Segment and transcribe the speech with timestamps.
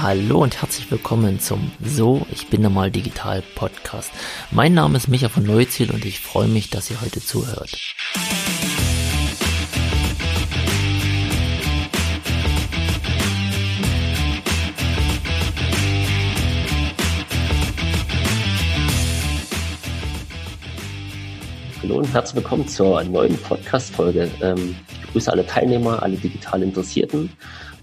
[0.00, 4.12] Hallo und herzlich willkommen zum So, ich bin normal digital Podcast.
[4.52, 7.76] Mein Name ist Micha von Neuziel und ich freue mich, dass ihr heute zuhört.
[21.82, 24.30] Hallo und herzlich willkommen zur neuen Podcast-Folge.
[24.42, 27.30] Ähm, ich grüße alle Teilnehmer, alle digital Interessierten.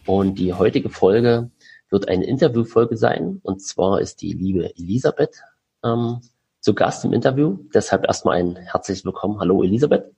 [0.05, 1.49] Und die heutige Folge
[1.89, 3.39] wird eine Interviewfolge sein.
[3.43, 5.41] Und zwar ist die liebe Elisabeth
[5.83, 6.21] ähm,
[6.59, 7.59] zu Gast im Interview.
[7.73, 9.39] Deshalb erstmal ein herzliches Willkommen.
[9.39, 10.11] Hallo Elisabeth.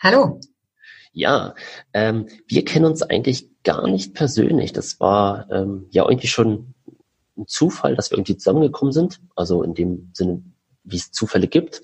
[0.00, 0.40] Hallo.
[1.12, 1.54] Ja,
[1.92, 4.72] ähm, wir kennen uns eigentlich gar nicht persönlich.
[4.72, 6.74] Das war ähm, ja irgendwie schon
[7.36, 9.20] ein Zufall, dass wir irgendwie zusammengekommen sind.
[9.34, 10.42] Also in dem Sinne,
[10.84, 11.82] wie es Zufälle gibt.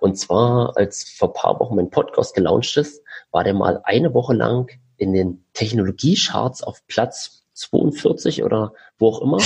[0.00, 4.34] Und zwar, als vor paar Wochen mein Podcast gelauncht ist, war der mal eine Woche
[4.34, 9.38] lang in den Technologiecharts auf Platz 42 oder wo auch immer.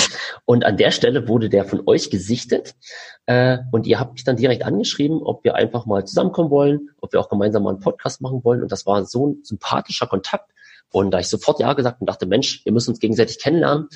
[0.45, 2.75] Und an der Stelle wurde der von euch gesichtet.
[3.27, 7.13] Äh, und ihr habt mich dann direkt angeschrieben, ob wir einfach mal zusammenkommen wollen, ob
[7.13, 8.63] wir auch gemeinsam mal einen Podcast machen wollen.
[8.63, 10.51] Und das war so ein sympathischer Kontakt.
[10.91, 13.89] Und da ich sofort Ja gesagt und dachte, Mensch, wir müssen uns gegenseitig kennenlernen.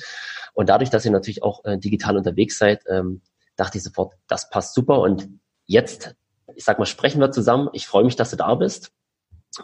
[0.53, 3.21] Und dadurch, dass ihr natürlich auch äh, digital unterwegs seid, ähm,
[3.55, 4.99] dachte ich sofort, das passt super.
[4.99, 5.27] Und
[5.65, 6.15] jetzt,
[6.55, 7.69] ich sag mal, sprechen wir zusammen.
[7.73, 8.91] Ich freue mich, dass du da bist.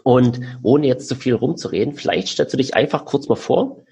[0.02, 3.82] Und ohne jetzt zu viel rumzureden, vielleicht stellst du dich einfach kurz mal vor,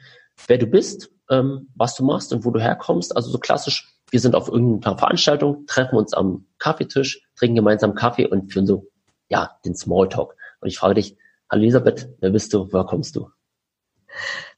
[0.47, 3.17] wer du bist, ähm, was du machst und wo du herkommst.
[3.17, 8.27] Also so klassisch, wir sind auf irgendeiner Veranstaltung, treffen uns am Kaffeetisch, trinken gemeinsam Kaffee
[8.27, 8.86] und führen so,
[9.28, 10.34] ja, den Smalltalk.
[10.61, 11.16] Und ich frage dich,
[11.50, 13.31] hallo Elisabeth, wer bist du, woher kommst du?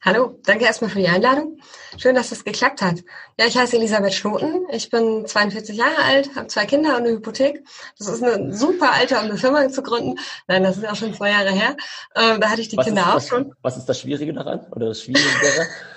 [0.01, 1.59] Hallo, danke erstmal für die Einladung.
[1.97, 3.03] Schön, dass es geklappt hat.
[3.39, 4.65] Ja, ich heiße Elisabeth Schloten.
[4.71, 7.63] Ich bin 42 Jahre alt, habe zwei Kinder und eine Hypothek.
[7.97, 10.19] Das ist ein super Alter, um eine Firma zu gründen.
[10.47, 11.75] Nein, das ist auch schon zwei Jahre her.
[12.15, 13.53] Ähm, da hatte ich die was Kinder ist, auch schon.
[13.61, 15.29] Was ist das Schwierige daran oder das Schwierige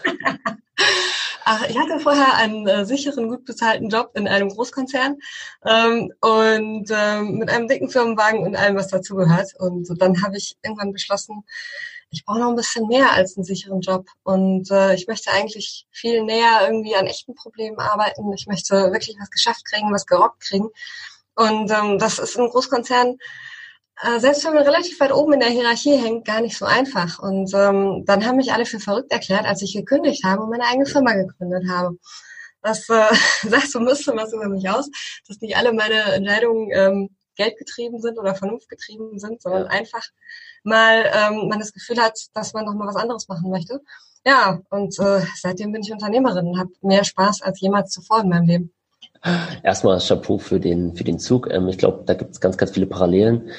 [0.05, 0.59] daran?
[1.47, 5.19] Ach, ich hatte vorher einen äh, sicheren, gut bezahlten Job in einem Großkonzern
[5.67, 9.53] ähm, und ähm, mit einem dicken Firmenwagen und allem, was dazugehört.
[9.59, 11.45] Und dann habe ich irgendwann beschlossen,
[12.15, 14.07] ich brauche noch ein bisschen mehr als einen sicheren Job.
[14.23, 18.33] Und äh, ich möchte eigentlich viel näher irgendwie an echten Problemen arbeiten.
[18.33, 20.69] Ich möchte wirklich was geschafft kriegen, was gerockt kriegen.
[21.35, 23.17] Und ähm, das ist im Großkonzern,
[24.03, 27.19] äh, selbst wenn man relativ weit oben in der Hierarchie hängt, gar nicht so einfach.
[27.19, 30.67] Und ähm, dann haben mich alle für verrückt erklärt, als ich gekündigt habe und meine
[30.67, 31.97] eigene Firma gegründet habe.
[32.63, 33.15] Das äh,
[33.49, 34.89] sagt so ein bisschen was über mich aus,
[35.29, 40.03] dass nicht alle meine Entscheidungen ähm, geldgetrieben sind oder vernunftgetrieben sind, sondern einfach
[40.65, 43.81] mal ähm, man das Gefühl hat, dass man noch mal was anderes machen möchte.
[44.27, 48.31] Ja, und äh, seitdem bin ich Unternehmerin und habe mehr Spaß als jemals zuvor in
[48.31, 48.73] meinem Leben.
[49.63, 51.49] Erstmal Chapeau für den, für den Zug.
[51.51, 53.51] Ähm, ich glaube, da gibt es ganz, ganz viele Parallelen.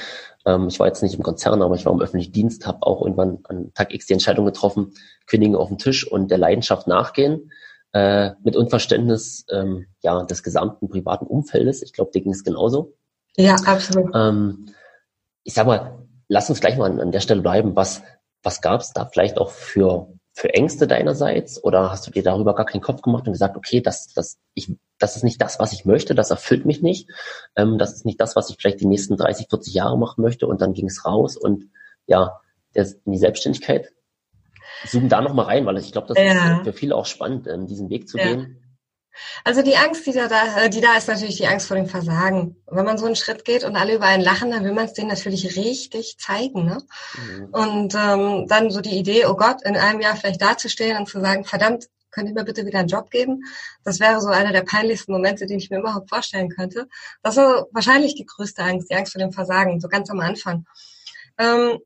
[0.46, 3.02] Ähm, ich war jetzt nicht im Konzern, aber ich war im öffentlichen Dienst, habe auch
[3.02, 4.94] irgendwann an Tag X die Entscheidung getroffen,
[5.28, 7.52] kündigen auf den Tisch und der Leidenschaft nachgehen.
[7.94, 11.82] Äh, mit Unverständnis ähm, ja, des gesamten privaten Umfeldes.
[11.82, 12.94] Ich glaube, dir ging es genauso.
[13.38, 14.12] Ja, absolut.
[14.14, 14.68] Ähm,
[15.44, 17.76] ich sag mal, lass uns gleich mal an, der Stelle bleiben.
[17.76, 18.04] Was,
[18.44, 21.64] was gab es da vielleicht auch für, für Ängste deinerseits?
[21.64, 24.72] Oder hast du dir darüber gar keinen Kopf gemacht und gesagt, okay, das, das, ich,
[25.00, 27.10] das ist nicht das, was ich möchte, das erfüllt mich nicht.
[27.56, 30.48] Ähm, das ist nicht das, was ich vielleicht die nächsten 30, 40 Jahre machen möchte.
[30.48, 31.70] Und dann ging es raus und
[32.08, 32.40] ja,
[32.76, 33.92] der, in die Selbstständigkeit.
[34.86, 36.58] Zoom da nochmal rein, weil ich glaube, das ja.
[36.58, 38.26] ist für viele auch spannend, ähm, diesen Weg zu ja.
[38.26, 38.65] gehen.
[39.44, 42.56] Also die Angst, die da, da, die da ist natürlich die Angst vor dem Versagen.
[42.68, 44.94] Wenn man so einen Schritt geht und alle über einen lachen, dann will man es
[44.94, 46.66] denen natürlich richtig zeigen.
[46.66, 46.78] Ne?
[47.18, 47.46] Mhm.
[47.52, 51.20] Und ähm, dann so die Idee, oh Gott, in einem Jahr vielleicht dazustehen und zu
[51.20, 53.44] sagen, verdammt, könnt ihr mir bitte wieder einen Job geben?
[53.84, 56.88] Das wäre so einer der peinlichsten Momente, den ich mir überhaupt vorstellen könnte.
[57.22, 60.66] Das ist wahrscheinlich die größte Angst, die Angst vor dem Versagen, so ganz am Anfang.
[61.38, 61.80] Ähm,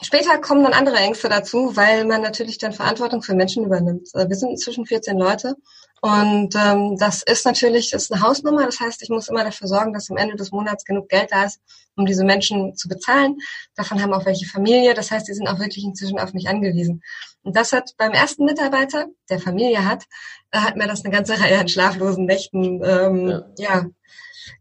[0.00, 4.08] Später kommen dann andere Ängste dazu, weil man natürlich dann Verantwortung für Menschen übernimmt.
[4.14, 5.56] Äh, wir sind inzwischen 14 Leute
[6.00, 8.66] und ähm, das ist natürlich das ist eine Hausnummer.
[8.66, 11.44] Das heißt, ich muss immer dafür sorgen, dass am Ende des Monats genug Geld da
[11.44, 11.60] ist,
[11.96, 13.38] um diese Menschen zu bezahlen.
[13.74, 14.94] Davon haben auch welche Familie.
[14.94, 17.02] Das heißt, die sind auch wirklich inzwischen auf mich angewiesen.
[17.42, 20.04] Und das hat beim ersten Mitarbeiter, der Familie hat,
[20.52, 23.80] äh, hat mir das eine ganze Reihe an schlaflosen Nächten ähm, ja.
[23.80, 23.86] ja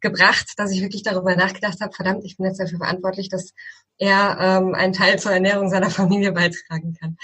[0.01, 3.53] gebracht, dass ich wirklich darüber nachgedacht habe, verdammt, ich bin jetzt dafür verantwortlich, dass
[3.97, 7.17] er ähm, einen Teil zur Ernährung seiner Familie beitragen kann.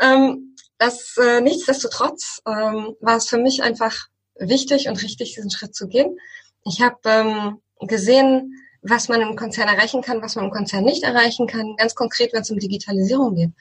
[0.00, 5.74] Ähm, das äh, nichtsdestotrotz ähm, war es für mich einfach wichtig und richtig, diesen Schritt
[5.74, 6.18] zu gehen.
[6.64, 11.04] Ich habe ähm, gesehen, was man im Konzern erreichen kann, was man im Konzern nicht
[11.04, 13.52] erreichen kann, ganz konkret, wenn es um Digitalisierung geht.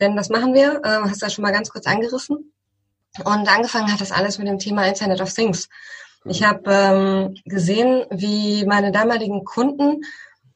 [0.00, 2.52] Denn das machen wir, äh, hast du ja schon mal ganz kurz angerissen.
[3.24, 5.68] Und angefangen hat das alles mit dem Thema Internet of Things.
[6.24, 10.02] Ich habe ähm, gesehen, wie meine damaligen Kunden,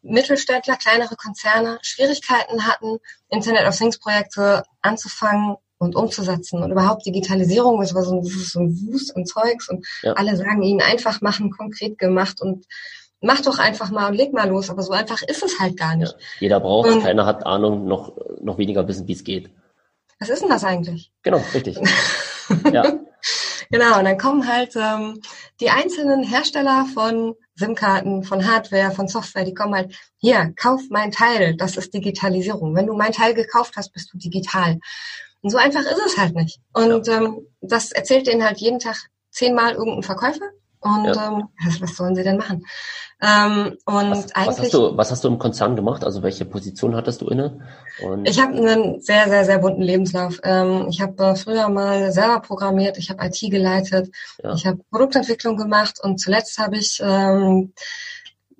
[0.02, 2.98] Mittelständler, kleinere Konzerne, Schwierigkeiten hatten,
[3.30, 6.62] Internet of Things Projekte anzufangen und umzusetzen.
[6.62, 10.12] Und überhaupt Digitalisierung ist so, ist so ein Wust und Zeugs und ja.
[10.12, 12.66] alle sagen ihnen einfach machen, konkret gemacht und
[13.20, 14.70] mach doch einfach mal und leg mal los.
[14.70, 16.12] Aber so einfach ist es halt gar nicht.
[16.12, 16.18] Ja.
[16.40, 19.50] Jeder braucht, und, keiner hat Ahnung, noch, noch weniger wissen, wie es geht.
[20.20, 21.10] Was ist denn das eigentlich?
[21.22, 21.78] Genau, richtig.
[22.72, 23.00] ja.
[23.70, 25.20] Genau, und dann kommen halt ähm,
[25.60, 31.10] die einzelnen Hersteller von SIM-Karten, von Hardware, von Software, die kommen halt, hier, kauf mein
[31.10, 32.74] Teil, das ist Digitalisierung.
[32.74, 34.78] Wenn du mein Teil gekauft hast, bist du digital.
[35.44, 36.58] Und so einfach ist es halt nicht.
[36.72, 37.18] Und ja.
[37.18, 38.96] ähm, das erzählt denen halt jeden Tag
[39.30, 40.46] zehnmal irgendein Verkäufer.
[40.80, 41.28] Und ja.
[41.28, 42.64] ähm, was, was sollen sie denn machen?
[43.20, 46.02] Ähm, und was, eigentlich, was, hast du, was hast du im Konzern gemacht?
[46.02, 47.60] Also welche Position hattest du inne?
[48.02, 50.40] Und ich habe einen sehr, sehr, sehr bunten Lebenslauf.
[50.44, 54.54] Ähm, ich habe äh, früher mal selber programmiert, ich habe IT geleitet, ja.
[54.54, 57.74] ich habe Produktentwicklung gemacht und zuletzt habe ich ähm,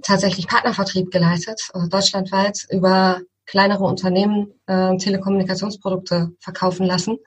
[0.02, 7.18] tatsächlich Partnervertrieb geleitet, also deutschlandweit über kleinere Unternehmen äh, Telekommunikationsprodukte verkaufen lassen.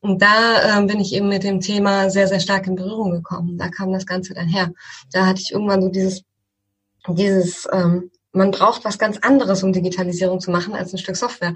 [0.00, 3.58] Und da äh, bin ich eben mit dem Thema sehr, sehr stark in Berührung gekommen.
[3.58, 4.72] Da kam das Ganze dann her.
[5.12, 6.22] Da hatte ich irgendwann so dieses,
[7.08, 11.54] dieses, ähm, man braucht was ganz anderes, um Digitalisierung zu machen, als ein Stück Software.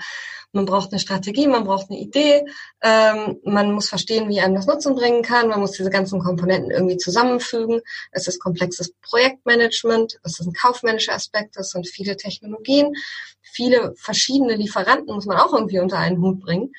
[0.52, 2.44] Man braucht eine Strategie, man braucht eine Idee,
[2.82, 6.70] ähm, man muss verstehen, wie einem das Nutzen bringen kann, man muss diese ganzen Komponenten
[6.70, 7.80] irgendwie zusammenfügen.
[8.10, 12.94] Es ist komplexes Projektmanagement, es sind kaufmännische Aspekte, es sind viele Technologien,
[13.42, 16.72] viele verschiedene Lieferanten muss man auch irgendwie unter einen Hut bringen.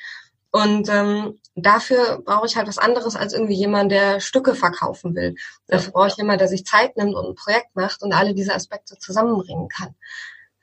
[0.52, 5.36] Und ähm, dafür brauche ich halt was anderes als irgendwie jemand, der Stücke verkaufen will.
[5.68, 8.54] Dafür brauche ich jemanden, der sich Zeit nimmt und ein Projekt macht und alle diese
[8.54, 9.96] Aspekte zusammenbringen kann.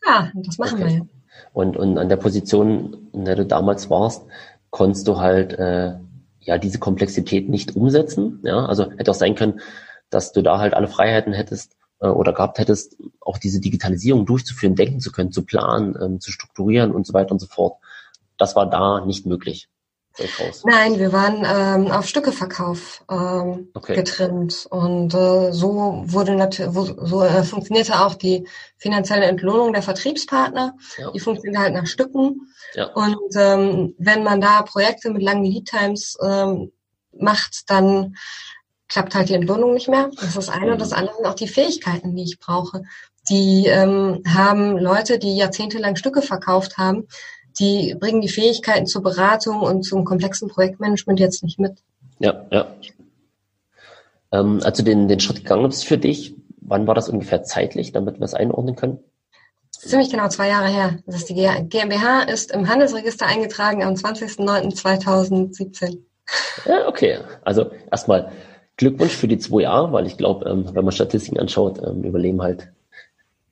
[0.05, 0.85] Ja, das machen okay.
[0.85, 1.18] wir jetzt.
[1.53, 4.25] Und, und an der Position, in der du damals warst,
[4.71, 5.95] konntest du halt äh,
[6.41, 8.41] ja diese Komplexität nicht umsetzen.
[8.43, 9.61] Ja, also hätte auch sein können,
[10.11, 14.75] dass du da halt alle Freiheiten hättest äh, oder gehabt hättest, auch diese Digitalisierung durchzuführen,
[14.75, 17.79] denken zu können, zu planen, ähm, zu strukturieren und so weiter und so fort.
[18.37, 19.69] Das war da nicht möglich.
[20.65, 23.95] Nein, wir waren ähm, auf Stückeverkauf ähm, okay.
[23.95, 30.77] getrimmt und äh, so wurde natürlich, so äh, funktionierte auch die finanzielle Entlohnung der Vertriebspartner.
[30.97, 31.11] Ja.
[31.11, 32.53] Die funktioniert halt nach Stücken.
[32.75, 32.87] Ja.
[32.93, 36.73] Und ähm, wenn man da Projekte mit langen Lead Times ähm,
[37.13, 38.17] macht, dann
[38.89, 40.11] klappt halt die Entlohnung nicht mehr.
[40.17, 40.73] Das ist das eine.
[40.73, 42.83] Und das andere sind auch die Fähigkeiten, die ich brauche.
[43.31, 47.07] Die ähm, haben Leute, die jahrzehntelang Stücke verkauft haben,
[47.59, 51.79] die bringen die Fähigkeiten zur Beratung und zum komplexen Projektmanagement jetzt nicht mit.
[52.19, 52.67] Ja, ja.
[54.31, 57.93] Ähm, als du den, den Schritt gegangen bist für dich, wann war das ungefähr zeitlich,
[57.93, 58.99] damit wir es einordnen können?
[59.71, 60.99] Ziemlich genau zwei Jahre her.
[61.07, 65.99] Das ist die GmbH ist im Handelsregister eingetragen am 20.09.2017.
[66.67, 67.19] Ja, okay.
[67.45, 68.33] Also erstmal
[68.77, 72.43] Glückwunsch für die zwei Jahre, weil ich glaube, ähm, wenn man Statistiken anschaut, ähm, überleben
[72.43, 72.69] halt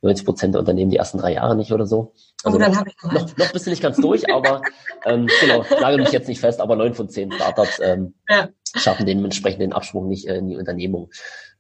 [0.03, 2.13] 90 Prozent der Unternehmen die ersten drei Jahre nicht oder so.
[2.45, 4.63] Also oh, dann habe ich noch, noch, noch bist du nicht ganz durch, aber
[5.05, 8.49] ähm, genau, lage mich jetzt nicht fest, aber neun von zehn Startups ähm, ja.
[8.75, 11.11] schaffen dementsprechend den Absprung nicht äh, in die Unternehmung.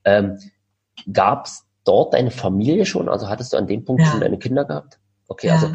[0.05, 0.39] Ähm,
[1.13, 3.09] Gab es dort deine Familie schon?
[3.09, 4.09] Also hattest du an dem Punkt ja.
[4.09, 4.99] schon deine Kinder gehabt?
[5.29, 5.55] Okay, ja.
[5.55, 5.75] also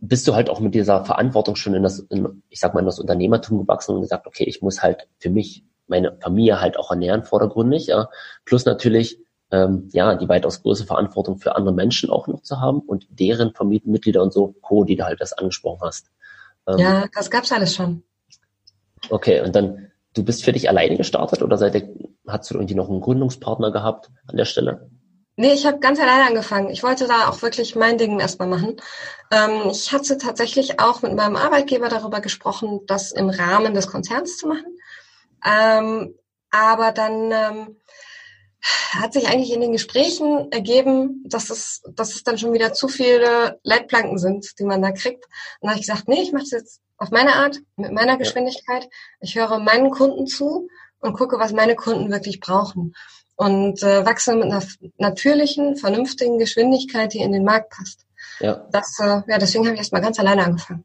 [0.00, 2.86] bist du halt auch mit dieser Verantwortung schon in das, in, ich sag mal, in
[2.86, 6.90] das Unternehmertum gewachsen und gesagt, okay, ich muss halt für mich meine Familie halt auch
[6.90, 8.08] ernähren vordergründig, ja.
[8.44, 9.20] Plus natürlich
[9.50, 13.54] ähm, ja, die weitaus größere Verantwortung für andere Menschen auch noch zu haben und deren
[13.54, 16.10] Familienmitglieder und so, Co., die du halt das angesprochen hast.
[16.66, 18.02] Ähm, ja, das gab's alles schon.
[19.08, 21.88] Okay, und dann, du bist für dich alleine gestartet oder seit der,
[22.26, 24.90] hast du irgendwie noch einen Gründungspartner gehabt an der Stelle?
[25.38, 26.70] Nee, ich habe ganz alleine angefangen.
[26.70, 28.76] Ich wollte da auch wirklich mein Ding erstmal machen.
[29.30, 34.38] Ähm, ich hatte tatsächlich auch mit meinem Arbeitgeber darüber gesprochen, das im Rahmen des Konzerns
[34.38, 34.78] zu machen.
[35.44, 36.14] Ähm,
[36.50, 37.76] aber dann ähm,
[38.62, 42.88] hat sich eigentlich in den Gesprächen ergeben, dass es, dass es dann schon wieder zu
[42.88, 45.24] viele Leitplanken sind, die man da kriegt.
[45.60, 48.16] Und da habe ich gesagt, nee, ich mache es jetzt auf meine Art, mit meiner
[48.16, 48.88] Geschwindigkeit.
[49.20, 50.68] Ich höre meinen Kunden zu
[51.00, 52.94] und gucke, was meine Kunden wirklich brauchen.
[53.36, 54.62] Und äh, wachse mit einer
[54.96, 58.06] natürlichen, vernünftigen Geschwindigkeit, die in den Markt passt.
[58.40, 58.66] Ja.
[58.72, 60.84] Das, äh, ja, deswegen habe ich erst mal ganz alleine angefangen.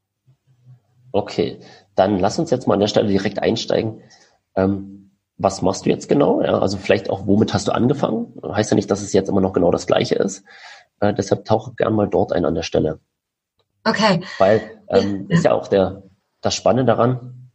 [1.13, 1.59] Okay,
[1.95, 4.01] dann lass uns jetzt mal an der Stelle direkt einsteigen.
[4.55, 5.00] Ähm,
[5.41, 6.41] was machst du jetzt genau?
[6.41, 8.33] Ja, also vielleicht auch, womit hast du angefangen?
[8.43, 10.43] Heißt ja nicht, dass es jetzt immer noch genau das Gleiche ist.
[10.99, 12.99] Äh, deshalb tauche gern mal dort ein an der Stelle.
[13.83, 14.21] Okay.
[14.37, 15.35] Weil ähm, ja.
[15.35, 16.03] ist ja auch der
[16.41, 17.49] das Spannende daran,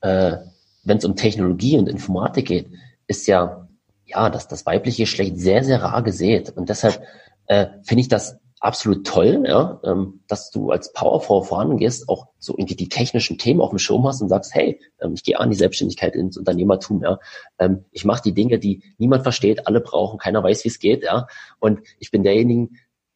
[0.00, 0.38] äh,
[0.84, 2.70] wenn es um Technologie und Informatik geht,
[3.06, 3.68] ist ja
[4.10, 6.50] ja, dass das weibliche Geschlecht sehr, sehr rar gesät.
[6.50, 7.02] Und deshalb
[7.46, 12.54] äh, finde ich das absolut toll, ja, ähm, dass du als Powerfrau vorangehst, auch so
[12.56, 15.50] irgendwie die technischen Themen auf dem Schirm hast und sagst, hey, ähm, ich gehe an
[15.50, 17.18] die Selbstständigkeit ins Unternehmertum, ja,
[17.58, 21.02] ähm, ich mache die Dinge, die niemand versteht, alle brauchen, keiner weiß, wie es geht,
[21.02, 21.26] ja,
[21.58, 22.68] und ich bin derjenige,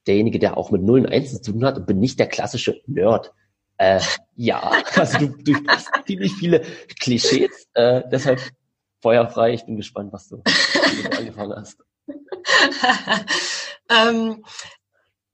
[0.06, 3.32] derjenige, der auch mit Nullen Eins zu tun hat und bin nicht der klassische Nerd.
[3.76, 4.00] Äh,
[4.36, 6.62] ja, also du, du hast ziemlich viele
[6.98, 8.40] Klischees, äh, deshalb
[9.02, 9.52] feuerfrei.
[9.52, 11.78] Ich bin gespannt, was du, wie du angefangen hast.
[13.90, 14.42] ähm,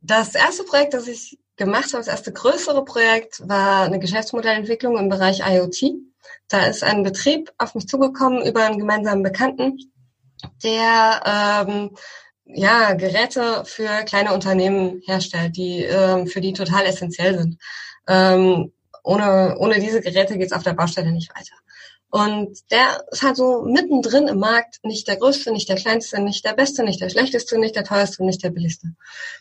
[0.00, 5.08] das erste Projekt, das ich gemacht habe, das erste größere Projekt, war eine Geschäftsmodellentwicklung im
[5.08, 5.94] Bereich IoT.
[6.48, 9.78] Da ist ein Betrieb auf mich zugekommen über einen gemeinsamen Bekannten,
[10.64, 11.96] der ähm,
[12.44, 17.58] ja Geräte für kleine Unternehmen herstellt, die ähm, für die total essentiell sind.
[18.08, 21.54] Ähm, ohne, ohne diese Geräte geht's auf der Baustelle nicht weiter.
[22.10, 26.44] Und der ist halt so mittendrin im Markt, nicht der größte, nicht der kleinste, nicht
[26.44, 28.88] der beste, nicht der schlechteste, nicht der teuerste, nicht der billigste.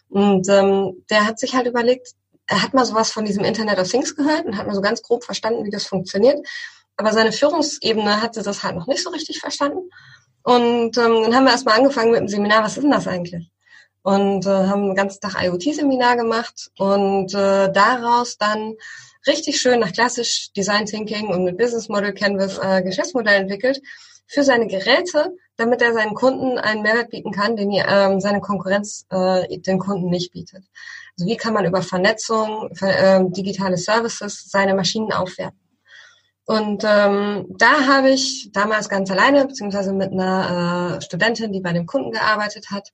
[0.10, 2.10] Und ähm, der hat sich halt überlegt,
[2.46, 5.02] er hat mal sowas von diesem Internet of Things gehört und hat mal so ganz
[5.02, 6.46] grob verstanden, wie das funktioniert.
[6.96, 9.90] Aber seine Führungsebene hatte das halt noch nicht so richtig verstanden.
[10.44, 13.52] Und ähm, dann haben wir erstmal angefangen mit dem Seminar, was ist denn das eigentlich?
[14.02, 18.76] Und äh, haben den ganzen Tag IoT-Seminar gemacht und äh, daraus dann
[19.28, 23.82] richtig schön nach klassisch Design Thinking und mit Business Model Canvas äh, Geschäftsmodell entwickelt
[24.28, 28.42] für seine Geräte, damit er seinen Kunden einen Mehrwert bieten kann, den die, ähm, seine
[28.42, 30.64] Konkurrenz äh, den Kunden nicht bietet.
[31.18, 35.60] Also wie kann man über Vernetzung, für, äh, digitale Services seine Maschinen aufwerten?
[36.46, 41.74] Und ähm, da habe ich damals ganz alleine, beziehungsweise mit einer äh, Studentin, die bei
[41.74, 42.90] dem Kunden gearbeitet hat,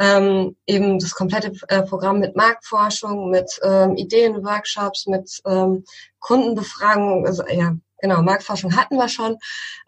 [0.00, 5.84] ähm, eben das komplette äh, Programm mit Marktforschung, mit ähm, Ideenworkshops, mit ähm,
[6.20, 9.36] Kundenbefragung, also ja, genau, Marktforschung hatten wir schon,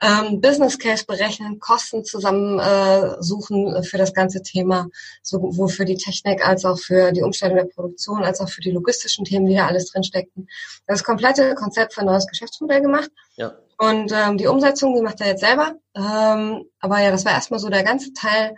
[0.03, 4.89] ähm, Business Case berechnen, Kosten zusammensuchen äh, für das ganze Thema,
[5.23, 8.71] sowohl für die Technik als auch für die Umstellung der Produktion, als auch für die
[8.71, 10.47] logistischen Themen, die da alles drinsteckten.
[10.87, 13.11] Das komplette Konzept für ein neues Geschäftsmodell gemacht.
[13.37, 13.55] Ja.
[13.79, 15.73] Und ähm, die Umsetzung, die macht er jetzt selber.
[15.95, 18.55] Ähm, aber ja, das war erstmal so der ganze Teil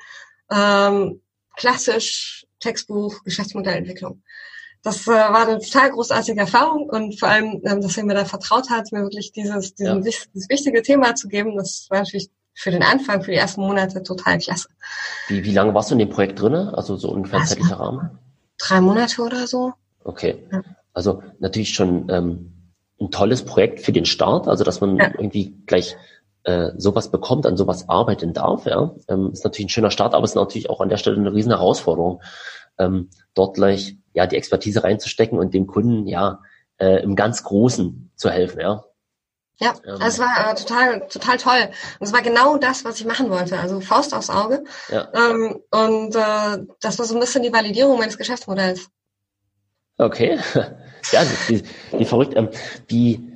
[0.51, 1.21] ähm,
[1.57, 4.23] klassisch Textbuch, Geschäftsmodellentwicklung
[4.85, 8.25] das äh, war eine total großartige Erfahrung und vor allem, ähm, dass er mir da
[8.27, 10.13] vertraut hat, mir wirklich dieses, diesen, ja.
[10.35, 14.03] dieses wichtige Thema zu geben, das war natürlich für den Anfang, für die ersten Monate
[14.03, 14.69] total klasse.
[15.29, 16.73] Wie, wie lange warst du in dem Projekt drinne?
[16.77, 18.19] Also so ungefähr also, zeitlicher Rahmen?
[18.59, 19.73] Drei Monate oder so.
[20.05, 20.47] Okay.
[20.53, 20.63] Ja.
[20.93, 22.53] Also natürlich schon ähm,
[23.01, 25.07] ein tolles Projekt für den Start, also dass man ja.
[25.17, 25.97] irgendwie gleich
[26.45, 30.25] äh, sowas bekommt, an sowas arbeiten darf, ja, ähm, ist natürlich ein schöner Start, aber
[30.25, 32.23] es ist natürlich auch an der Stelle eine riesen Herausforderung,
[32.79, 36.41] ähm, dort gleich ja die Expertise reinzustecken und dem Kunden ja
[36.79, 38.85] äh, im ganz Großen zu helfen, ja.
[39.59, 41.71] Ja, ähm, das war äh, total, total toll.
[42.01, 43.59] Und es war genau das, was ich machen wollte.
[43.59, 44.65] Also Faust aufs Auge.
[44.89, 45.09] Ja.
[45.15, 48.89] Ähm, und äh, das war so ein bisschen die Validierung meines Geschäftsmodells.
[49.97, 50.41] Okay.
[51.13, 51.63] ja, die,
[51.97, 52.35] die verrückt.
[52.37, 52.49] Ähm,
[52.89, 53.34] wie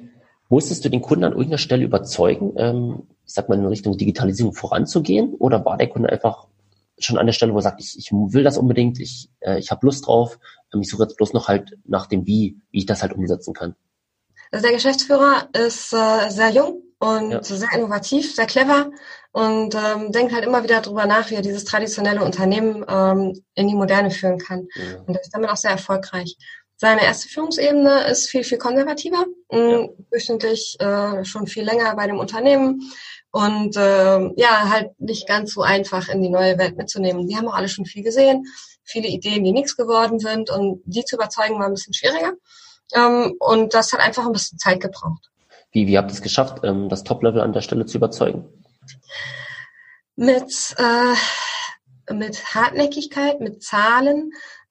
[0.48, 4.54] musstest du den Kunden an irgendeiner Stelle überzeugen, ähm, ich sag mal, in Richtung Digitalisierung
[4.54, 5.34] voranzugehen?
[5.34, 6.46] Oder war der Kunde einfach
[6.98, 9.70] schon an der Stelle, wo er sagt, ich, ich will das unbedingt, ich, äh, ich
[9.70, 10.38] habe Lust drauf,
[10.72, 13.54] ähm, ich suche jetzt bloß noch halt nach dem Wie, wie ich das halt umsetzen
[13.54, 13.74] kann.
[14.50, 17.42] Also der Geschäftsführer ist äh, sehr jung und ja.
[17.42, 18.90] sehr innovativ, sehr clever
[19.32, 23.68] und ähm, denkt halt immer wieder darüber nach, wie er dieses traditionelle Unternehmen ähm, in
[23.68, 24.66] die Moderne führen kann.
[24.74, 25.00] Ja.
[25.06, 26.36] Und er ist damit auch sehr erfolgreich.
[26.80, 29.88] Seine erste Führungsebene ist viel, viel konservativer, ja.
[30.10, 32.92] durchschnittlich äh, schon viel länger bei dem Unternehmen
[33.32, 37.26] und äh, ja, halt nicht ganz so einfach in die neue Welt mitzunehmen.
[37.26, 38.46] Die haben auch alle schon viel gesehen,
[38.84, 42.34] viele Ideen, die nichts geworden sind und die zu überzeugen war ein bisschen schwieriger.
[42.94, 45.28] Ähm, und das hat einfach ein bisschen Zeit gebraucht.
[45.72, 48.46] Wie, wie habt ihr es geschafft, ähm, das Top-Level an der Stelle zu überzeugen?
[50.14, 54.30] Mit, äh, mit Hartnäckigkeit, mit Zahlen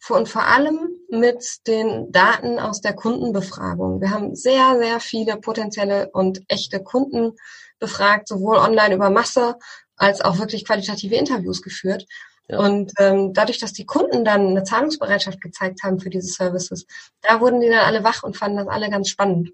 [0.10, 4.01] und vor allem mit den Daten aus der Kundenbefragung.
[4.01, 7.34] Wir haben sehr, sehr viele potenzielle und echte Kunden
[7.80, 9.56] befragt, sowohl online über Masse
[9.96, 12.06] als auch wirklich qualitative Interviews geführt.
[12.48, 12.60] Ja.
[12.60, 16.86] Und ähm, dadurch, dass die Kunden dann eine Zahlungsbereitschaft gezeigt haben für diese Services,
[17.22, 19.51] da wurden die dann alle wach und fanden das alle ganz spannend.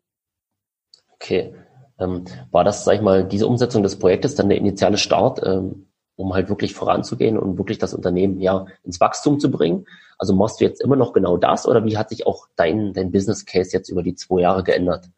[1.09, 1.55] Okay.
[2.00, 5.88] Ähm, war das, sag ich mal, diese Umsetzung des Projektes dann der initiale Start, ähm,
[6.15, 9.86] um halt wirklich voranzugehen und wirklich das Unternehmen ja ins Wachstum zu bringen?
[10.17, 13.12] Also machst du jetzt immer noch genau das oder wie hat sich auch dein, dein
[13.12, 15.10] Business Case jetzt über die zwei Jahre geändert?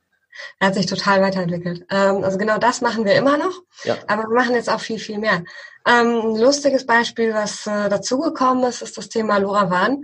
[0.60, 1.86] Er hat sich total weiterentwickelt.
[1.90, 3.96] Ähm, also genau das machen wir immer noch, ja.
[4.08, 5.44] aber wir machen jetzt auch viel, viel mehr.
[5.88, 10.04] Ähm, ein lustiges Beispiel, was äh, dazugekommen ist, ist das Thema LoRaWAN.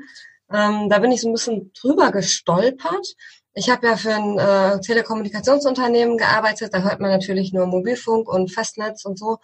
[0.54, 3.16] Ähm, da bin ich so ein bisschen drüber gestolpert.
[3.54, 8.54] Ich habe ja für ein äh, Telekommunikationsunternehmen gearbeitet, da hört man natürlich nur Mobilfunk und
[8.54, 9.40] Festnetz und so.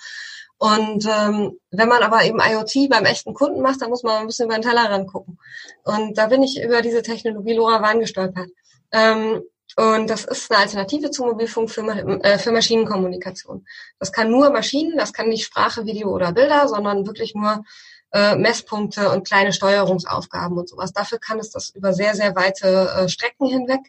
[0.59, 4.27] Und ähm, wenn man aber eben IoT beim echten Kunden macht, dann muss man ein
[4.27, 5.37] bisschen über den Tellerrand gucken.
[5.83, 8.49] Und da bin ich über diese Technologie LoRaWAN gestolpert.
[8.91, 9.43] Ähm,
[9.75, 11.83] und das ist eine Alternative zum Mobilfunk für,
[12.23, 13.67] äh, für Maschinenkommunikation.
[13.99, 17.63] Das kann nur Maschinen, das kann nicht Sprache, Video oder Bilder, sondern wirklich nur
[18.11, 20.93] äh, Messpunkte und kleine Steuerungsaufgaben und sowas.
[20.93, 23.81] Dafür kann es das über sehr, sehr weite äh, Strecken hinweg.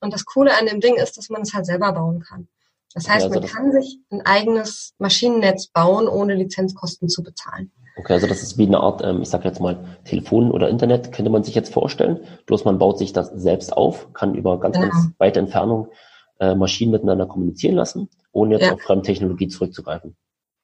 [0.00, 2.48] Und das Coole an dem Ding ist, dass man es halt selber bauen kann.
[2.94, 7.70] Das heißt, also man kann sich ein eigenes Maschinennetz bauen, ohne Lizenzkosten zu bezahlen.
[7.96, 11.12] Okay, also das ist wie eine Art, ähm, ich sage jetzt mal, Telefon oder Internet,
[11.12, 12.20] könnte man sich jetzt vorstellen.
[12.46, 14.88] Bloß man baut sich das selbst auf, kann über ganz, genau.
[14.90, 15.88] ganz weite Entfernung
[16.38, 18.72] äh, Maschinen miteinander kommunizieren lassen, ohne jetzt ja.
[18.74, 20.16] auf Fremdtechnologie zurückzugreifen.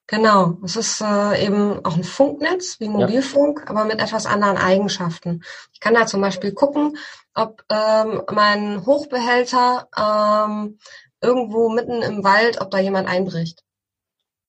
[0.07, 3.71] Genau, es ist äh, eben auch ein Funknetz wie Mobilfunk, ja.
[3.71, 5.43] aber mit etwas anderen Eigenschaften.
[5.73, 6.99] Ich kann da zum Beispiel gucken,
[7.35, 10.79] ob ähm, mein Hochbehälter ähm,
[11.25, 13.63] irgendwo mitten im Wald, ob da jemand einbricht.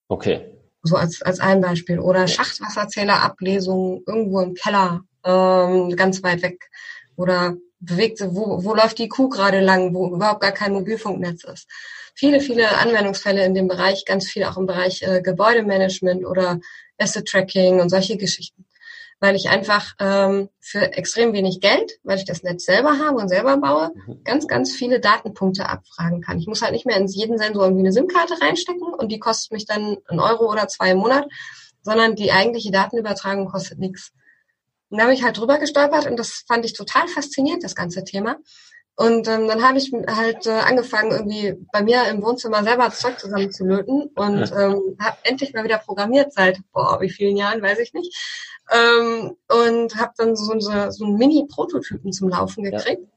[0.08, 0.52] Okay.
[0.84, 2.00] So als, als ein Beispiel.
[2.00, 6.70] Oder Schachtwasserzählerablesung irgendwo im Keller, ähm, ganz weit weg.
[7.16, 11.68] Oder bewegt, wo, wo läuft die Kuh gerade lang, wo überhaupt gar kein Mobilfunknetz ist.
[12.14, 16.60] Viele, viele Anwendungsfälle in dem Bereich, ganz viel auch im Bereich äh, Gebäudemanagement oder
[16.98, 18.66] Asset Tracking und solche Geschichten
[19.20, 23.30] weil ich einfach ähm, für extrem wenig Geld, weil ich das Netz selber habe und
[23.30, 24.24] selber baue, mhm.
[24.24, 26.38] ganz, ganz viele Datenpunkte abfragen kann.
[26.38, 29.52] Ich muss halt nicht mehr in jeden Sensor irgendwie eine SIM-Karte reinstecken und die kostet
[29.52, 31.26] mich dann einen Euro oder zwei im Monat,
[31.82, 34.12] sondern die eigentliche Datenübertragung kostet nichts.
[34.90, 38.04] Und da habe ich halt drüber gestolpert und das fand ich total faszinierend, das ganze
[38.04, 38.38] Thema.
[38.98, 43.20] Und ähm, dann habe ich halt äh, angefangen, irgendwie bei mir im Wohnzimmer selber Zeug
[43.20, 47.94] zusammenzulöten und ähm, habe endlich mal wieder programmiert seit, boah, wie vielen Jahren, weiß ich
[47.94, 48.16] nicht.
[48.72, 53.08] Ähm, und habe dann so, so, so einen Mini-Prototypen zum Laufen gekriegt.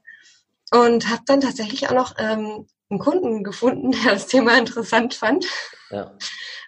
[0.71, 0.81] Ja.
[0.81, 5.45] Und habe dann tatsächlich auch noch ähm, einen Kunden gefunden, der das Thema interessant fand.
[5.89, 6.11] Ja.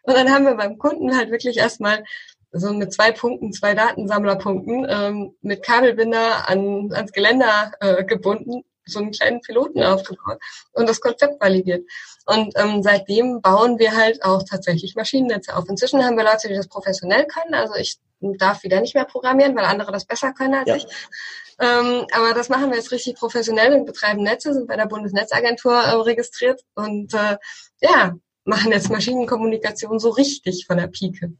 [0.03, 2.03] Und dann haben wir beim Kunden halt wirklich erstmal
[2.51, 8.99] so mit zwei Punkten, zwei Datensammlerpunkten ähm, mit Kabelbinder an, ans Geländer äh, gebunden so
[8.99, 10.39] einen kleinen Piloten aufgebaut
[10.73, 11.85] und das Konzept validiert.
[12.25, 15.67] Und ähm, seitdem bauen wir halt auch tatsächlich Maschinennetze auf.
[15.69, 17.53] Inzwischen haben wir Leute, die das professionell können.
[17.53, 17.97] Also ich
[18.37, 20.75] darf wieder nicht mehr programmieren, weil andere das besser können als ja.
[20.75, 20.85] ich.
[21.59, 25.73] Ähm, aber das machen wir jetzt richtig professionell und betreiben Netze, sind bei der Bundesnetzagentur
[25.73, 27.37] äh, registriert und äh,
[27.81, 28.13] ja,
[28.45, 31.33] machen jetzt Maschinenkommunikation so richtig von der Pike.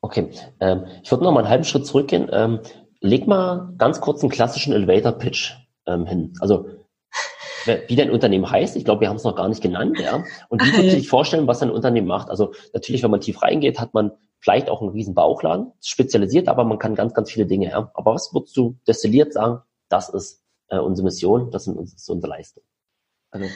[0.00, 2.28] Okay, ähm, ich würde noch mal einen halben Schritt zurückgehen.
[2.30, 2.60] Ähm,
[3.00, 5.54] leg mal ganz kurz einen klassischen Elevator-Pitch
[5.86, 6.34] ähm, hin.
[6.40, 6.68] Also
[7.88, 10.22] wie dein Unternehmen heißt, ich glaube, wir haben es noch gar nicht genannt, ja.
[10.48, 12.28] Und wie würdest du dich vorstellen, was dein Unternehmen macht?
[12.28, 14.12] Also natürlich, wenn man tief reingeht, hat man
[14.44, 17.90] vielleicht auch einen riesen Bauchladen, spezialisiert, aber man kann ganz, ganz viele Dinge, ja.
[17.94, 22.30] Aber was würdest du destilliert sagen, das ist äh, unsere Mission, das, sind, ist unsere
[22.30, 22.62] Leistung?
[23.30, 23.48] Also,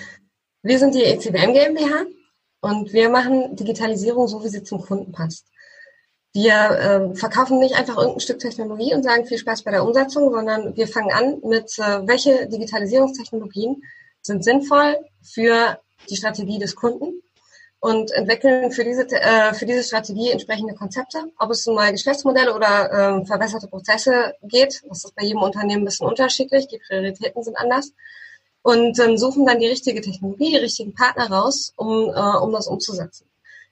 [0.62, 2.06] wir sind die ECBM GmbH
[2.62, 5.46] und wir machen Digitalisierung so, wie sie zum Kunden passt.
[6.32, 10.32] Wir äh, verkaufen nicht einfach irgendein Stück Technologie und sagen viel Spaß bei der Umsetzung,
[10.32, 13.82] sondern wir fangen an mit, äh, welche Digitalisierungstechnologien
[14.22, 17.20] sind sinnvoll für die Strategie des Kunden
[17.80, 21.18] und entwickeln für diese, äh, für diese Strategie entsprechende Konzepte.
[21.38, 25.82] Ob es um neue Geschäftsmodelle oder äh, verbesserte Prozesse geht, das ist bei jedem Unternehmen
[25.82, 27.92] ein bisschen unterschiedlich, die Prioritäten sind anders.
[28.62, 32.66] Und ähm, suchen dann die richtige Technologie, die richtigen Partner raus, um, äh, um das
[32.66, 33.24] umzusetzen.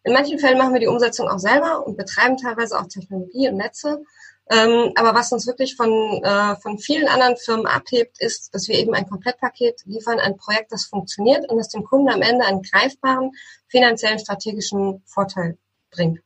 [0.05, 3.57] In manchen Fällen machen wir die Umsetzung auch selber und betreiben teilweise auch Technologie und
[3.57, 4.05] Netze.
[4.49, 8.79] Ähm, aber was uns wirklich von, äh, von vielen anderen Firmen abhebt, ist, dass wir
[8.79, 12.63] eben ein Komplettpaket liefern, ein Projekt, das funktioniert und das dem Kunden am Ende einen
[12.63, 13.33] greifbaren
[13.69, 15.59] finanziellen strategischen Vorteil
[15.91, 16.21] bringt.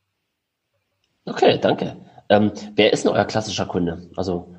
[1.24, 1.96] Okay, danke.
[2.28, 4.11] Ähm, wer ist denn euer klassischer Kunde?
[4.16, 4.54] Also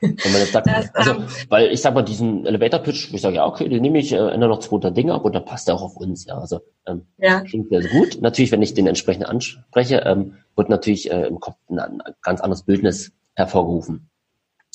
[0.00, 1.14] wenn man jetzt sagt, also,
[1.48, 4.16] weil ich sag mal, diesen Elevator Pitch, ich sage, ja, okay, den nehme ich, äh,
[4.16, 6.38] ändere noch zwei Dinge ab und dann passt er auch auf uns, ja.
[6.38, 7.40] Also ähm, ja.
[7.40, 8.20] klingt sehr, gut.
[8.20, 12.40] Natürlich, wenn ich den entsprechend anspreche, ähm, wird natürlich äh, im Kopf ein, ein ganz
[12.40, 14.08] anderes Bildnis hervorgerufen.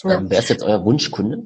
[0.03, 0.17] Ja.
[0.17, 1.43] Ähm, wer ist jetzt euer Wunschkunde?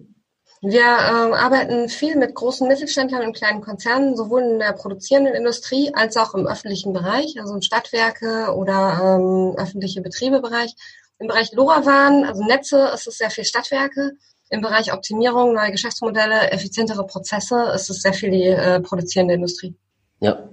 [0.61, 5.91] Wir ähm, arbeiten viel mit großen Mittelständlern und kleinen Konzernen, sowohl in der produzierenden Industrie
[5.93, 10.73] als auch im öffentlichen Bereich, also im Stadtwerke oder ähm, öffentliche Betriebebereich.
[11.19, 14.13] Im Bereich LoRaWAN, also Netze, ist es sehr viel Stadtwerke.
[14.49, 19.75] Im Bereich Optimierung, neue Geschäftsmodelle, effizientere Prozesse ist es sehr viel die äh, produzierende Industrie.
[20.19, 20.49] Ja.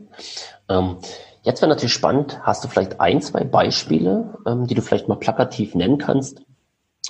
[0.69, 0.99] Ähm,
[1.43, 5.17] jetzt wäre natürlich spannend, hast du vielleicht ein, zwei Beispiele, ähm, die du vielleicht mal
[5.17, 6.43] plakativ nennen kannst,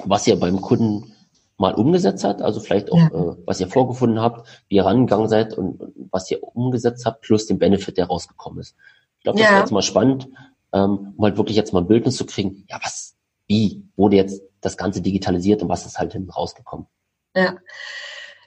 [0.05, 1.13] was ihr beim Kunden
[1.59, 3.07] mal umgesetzt habt, also vielleicht auch, ja.
[3.07, 7.21] äh, was ihr vorgefunden habt, wie ihr rangegangen seid und, und was ihr umgesetzt habt,
[7.21, 8.75] plus den Benefit, der rausgekommen ist.
[9.19, 9.53] Ich glaube, das ja.
[9.53, 10.29] wäre jetzt mal spannend,
[10.73, 13.12] ähm, um halt wirklich jetzt mal ein Bildnis zu kriegen, ja, was,
[13.47, 16.87] wie wurde jetzt das Ganze digitalisiert und was ist halt hinten rausgekommen?
[17.35, 17.57] Ja.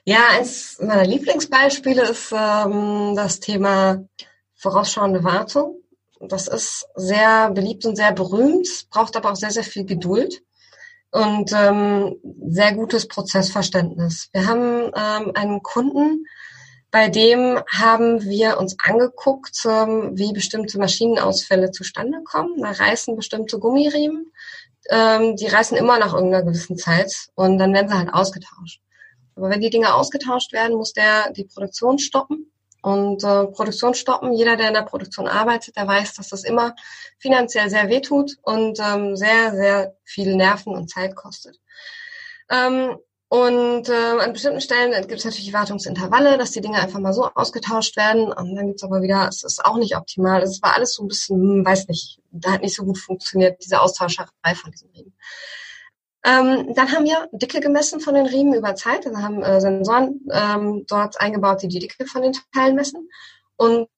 [0.04, 4.04] Ja, eines meiner Lieblingsbeispiele ist ähm, das Thema
[4.54, 5.82] vorausschauende Wartung.
[6.20, 10.42] Das ist sehr beliebt und sehr berühmt, braucht aber auch sehr, sehr viel Geduld
[11.10, 12.16] und ähm,
[12.48, 14.28] sehr gutes Prozessverständnis.
[14.32, 16.24] Wir haben ähm, einen Kunden,
[16.90, 22.62] bei dem haben wir uns angeguckt, ähm, wie bestimmte Maschinenausfälle zustande kommen.
[22.62, 24.32] Da reißen bestimmte Gummiriemen
[24.90, 28.80] ähm, die reißen immer nach irgendeiner gewissen Zeit und dann werden sie halt ausgetauscht.
[29.36, 32.50] Aber wenn die Dinge ausgetauscht werden, muss der die Produktion stoppen.
[32.82, 36.74] Und äh, Produktion stoppen, jeder, der in der Produktion arbeitet, der weiß, dass das immer
[37.18, 41.58] finanziell sehr wehtut und ähm, sehr, sehr viel Nerven und Zeit kostet.
[42.48, 42.96] Ähm,
[43.28, 47.28] und äh, an bestimmten Stellen gibt es natürlich Wartungsintervalle, dass die Dinge einfach mal so
[47.34, 48.32] ausgetauscht werden.
[48.32, 50.42] Und dann gibt's aber wieder, es ist auch nicht optimal.
[50.42, 53.60] Es war alles so ein bisschen, hm, weiß nicht, da hat nicht so gut funktioniert,
[53.64, 55.12] diese Austauscherei von diesen Riemen.
[56.24, 59.06] Ähm, dann haben wir Dicke gemessen von den Riemen über Zeit.
[59.06, 63.08] Also haben äh, Sensoren ähm, dort eingebaut, die die Dicke von den Teilen messen.
[63.56, 63.88] Und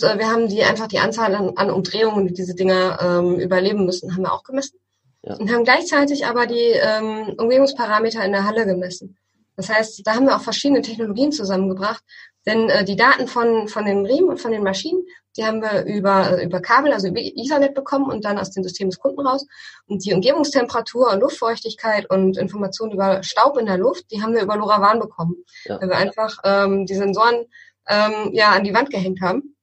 [0.00, 3.86] äh, wir haben die einfach die Anzahl an, an Umdrehungen, die diese Dinger ähm, überleben
[3.86, 4.80] müssen, haben wir auch gemessen
[5.22, 5.36] ja.
[5.36, 9.16] und haben gleichzeitig aber die ähm, Umgebungsparameter in der Halle gemessen.
[9.56, 12.02] Das heißt, da haben wir auch verschiedene Technologien zusammengebracht,
[12.46, 15.04] denn äh, die Daten von, von den Riemen und von den Maschinen,
[15.36, 18.62] die haben wir über, äh, über Kabel, also über Ethernet bekommen und dann aus dem
[18.62, 19.46] System des Kunden raus.
[19.86, 24.42] Und die Umgebungstemperatur und Luftfeuchtigkeit und Informationen über Staub in der Luft, die haben wir
[24.42, 25.36] über LoRaWAN bekommen.
[25.64, 25.80] Ja.
[25.80, 27.46] Weil wir einfach ähm, die Sensoren
[27.88, 29.56] ähm, ja an die Wand gehängt haben.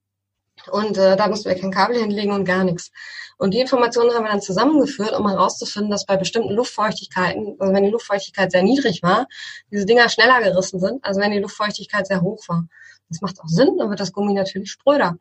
[0.71, 2.91] Und äh, da mussten wir kein Kabel hinlegen und gar nichts.
[3.39, 7.85] Und die Informationen haben wir dann zusammengeführt, um herauszufinden, dass bei bestimmten Luftfeuchtigkeiten, also wenn
[7.85, 9.27] die Luftfeuchtigkeit sehr niedrig war,
[9.71, 12.65] diese Dinger schneller gerissen sind, als wenn die Luftfeuchtigkeit sehr hoch war.
[13.07, 15.15] Das macht auch Sinn, dann wird das Gummi natürlich spröder.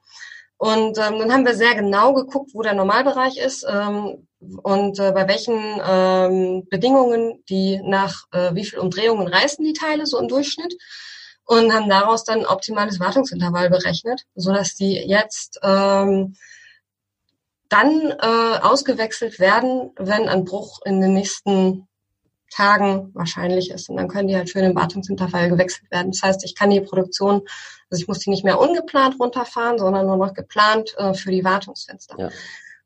[0.57, 5.13] Und ähm, dann haben wir sehr genau geguckt, wo der Normalbereich ist ähm, und äh,
[5.13, 10.27] bei welchen ähm, Bedingungen die nach äh, wie viel Umdrehungen reißen die Teile so im
[10.27, 10.75] Durchschnitt
[11.45, 16.35] und haben daraus dann optimales Wartungsintervall berechnet, so dass die jetzt ähm,
[17.69, 21.87] dann äh, ausgewechselt werden, wenn ein Bruch in den nächsten
[22.51, 23.91] Tagen wahrscheinlich ist.
[23.91, 26.13] Und dann können die halt für den Wartungsintervall gewechselt werden.
[26.13, 27.43] Das heißt, ich kann die Produktion,
[27.91, 31.45] also ich muss die nicht mehr ungeplant runterfahren, sondern nur noch geplant äh, für die
[31.45, 32.17] Wartungsfenster.
[32.19, 32.31] Ja.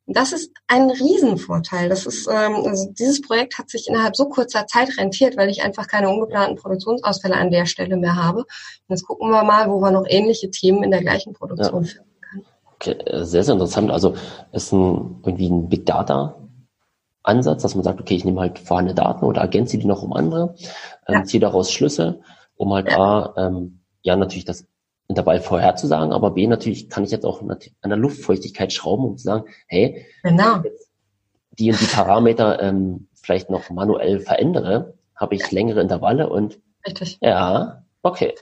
[0.05, 1.88] Und das ist ein Riesenvorteil.
[1.88, 5.62] Das ist, ähm, also dieses Projekt hat sich innerhalb so kurzer Zeit rentiert, weil ich
[5.62, 8.40] einfach keine ungeplanten Produktionsausfälle an der Stelle mehr habe.
[8.40, 8.47] Und
[8.88, 11.88] jetzt gucken wir mal, wo wir noch ähnliche Themen in der gleichen Produktion ja.
[11.88, 12.12] finden.
[12.87, 13.90] Äh, sehr, sehr interessant.
[13.90, 14.14] Also
[14.53, 16.37] ist ein, irgendwie ein Big Data
[17.23, 20.12] Ansatz, dass man sagt, okay, ich nehme halt vorhandene Daten oder ergänze die noch um
[20.12, 20.55] andere,
[21.07, 21.25] ähm, ja.
[21.25, 22.21] ziehe daraus Schlüsse,
[22.57, 24.66] um halt A, ähm, ja, natürlich das
[25.09, 27.59] Intervall vorherzusagen, aber B, natürlich kann ich jetzt auch an
[27.90, 30.62] der Luftfeuchtigkeit schrauben, um zu sagen, hey, genau.
[31.59, 37.18] die und die Parameter ähm, vielleicht noch manuell verändere, habe ich längere Intervalle und Richtig.
[37.21, 38.35] ja, okay.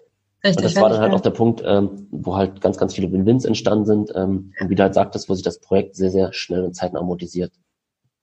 [0.42, 3.12] Richtig, und das war dann halt auch der Punkt, ähm, wo halt ganz, ganz viele
[3.12, 4.12] Win-Wins entstanden sind.
[4.14, 7.00] Ähm, und wie du halt sagtest, wo sich das Projekt sehr, sehr schnell und zeitnah
[7.00, 7.52] amortisiert.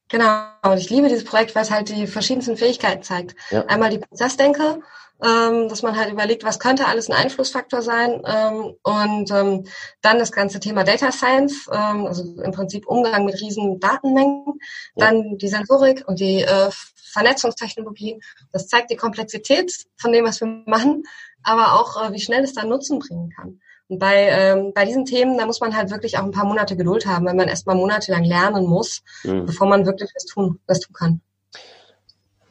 [0.09, 3.35] Genau, und ich liebe dieses Projekt, weil es halt die verschiedensten Fähigkeiten zeigt.
[3.51, 3.65] Ja.
[3.65, 4.79] Einmal die Prozessdenke,
[5.21, 9.65] ähm, dass man halt überlegt, was könnte alles ein Einflussfaktor sein ähm, und ähm,
[10.01, 14.59] dann das ganze Thema Data Science, ähm, also im Prinzip Umgang mit riesen Datenmengen,
[14.95, 15.07] ja.
[15.07, 16.69] dann die Sensorik und die äh,
[17.11, 18.21] Vernetzungstechnologien.
[18.51, 21.03] Das zeigt die Komplexität von dem, was wir machen
[21.43, 23.59] aber auch, äh, wie schnell es dann Nutzen bringen kann.
[23.89, 26.75] Und bei, ähm, bei diesen Themen, da muss man halt wirklich auch ein paar Monate
[26.75, 29.45] Geduld haben, weil man erstmal monatelang lernen muss, mhm.
[29.45, 31.21] bevor man wirklich was tun, was tun kann.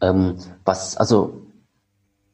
[0.01, 1.42] Ähm, was, also,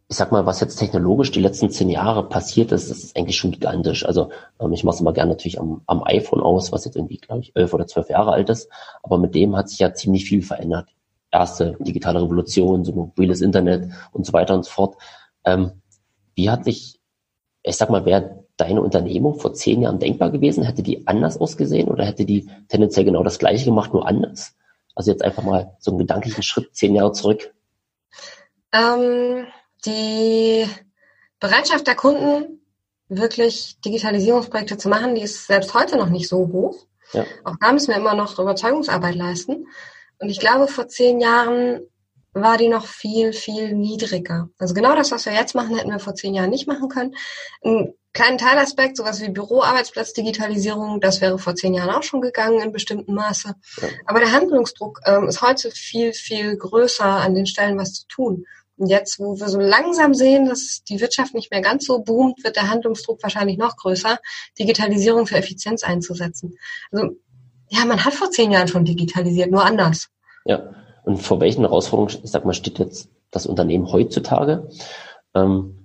[0.09, 3.39] ich sag mal, was jetzt technologisch die letzten zehn Jahre passiert ist, das ist eigentlich
[3.39, 4.05] schon gigantisch.
[4.05, 7.17] Also ähm, ich mache es immer gerne natürlich am, am iPhone aus, was jetzt irgendwie,
[7.17, 8.69] glaube ich, elf oder zwölf Jahre alt ist.
[9.03, 10.91] Aber mit dem hat sich ja ziemlich viel verändert.
[11.31, 14.97] Erste digitale Revolution, so mobiles Internet und so weiter und so fort.
[15.45, 15.82] Ähm,
[16.35, 17.01] wie hat sich,
[17.63, 20.65] ich sag mal, wäre deine Unternehmung vor zehn Jahren denkbar gewesen?
[20.65, 24.55] Hätte die anders ausgesehen oder hätte die tendenziell genau das Gleiche gemacht, nur anders?
[24.95, 27.55] Also jetzt einfach mal so einen gedanklichen Schritt zehn Jahre zurück.
[28.73, 29.47] Ähm,
[29.85, 30.67] die
[31.41, 32.61] Bereitschaft der Kunden,
[33.09, 36.87] wirklich Digitalisierungsprojekte zu machen, die ist selbst heute noch nicht so hoch.
[37.13, 37.25] Ja.
[37.45, 39.67] Auch da müssen wir immer noch Überzeugungsarbeit leisten.
[40.19, 41.81] Und ich glaube, vor zehn Jahren
[42.35, 44.49] war die noch viel, viel niedriger.
[44.59, 47.15] Also genau das, was wir jetzt machen, hätten wir vor zehn Jahren nicht machen können.
[47.63, 52.73] Ein kleinen Teilaspekt, sowas wie Büroarbeitsplatzdigitalisierung, das wäre vor zehn Jahren auch schon gegangen in
[52.73, 53.55] bestimmten Maße.
[53.81, 53.89] Ja.
[54.07, 58.45] Aber der Handlungsdruck ähm, ist heute viel, viel größer an den Stellen, was zu tun.
[58.79, 62.43] Und jetzt, wo wir so langsam sehen, dass die Wirtschaft nicht mehr ganz so boomt,
[62.43, 64.19] wird der Handlungsdruck wahrscheinlich noch größer,
[64.59, 66.57] Digitalisierung für Effizienz einzusetzen.
[66.91, 67.17] Also
[67.69, 70.09] ja, man hat vor zehn Jahren schon digitalisiert, nur anders.
[70.45, 74.69] Ja, und vor welchen Herausforderungen, ich sag mal, steht jetzt das Unternehmen heutzutage?
[75.35, 75.83] Ähm,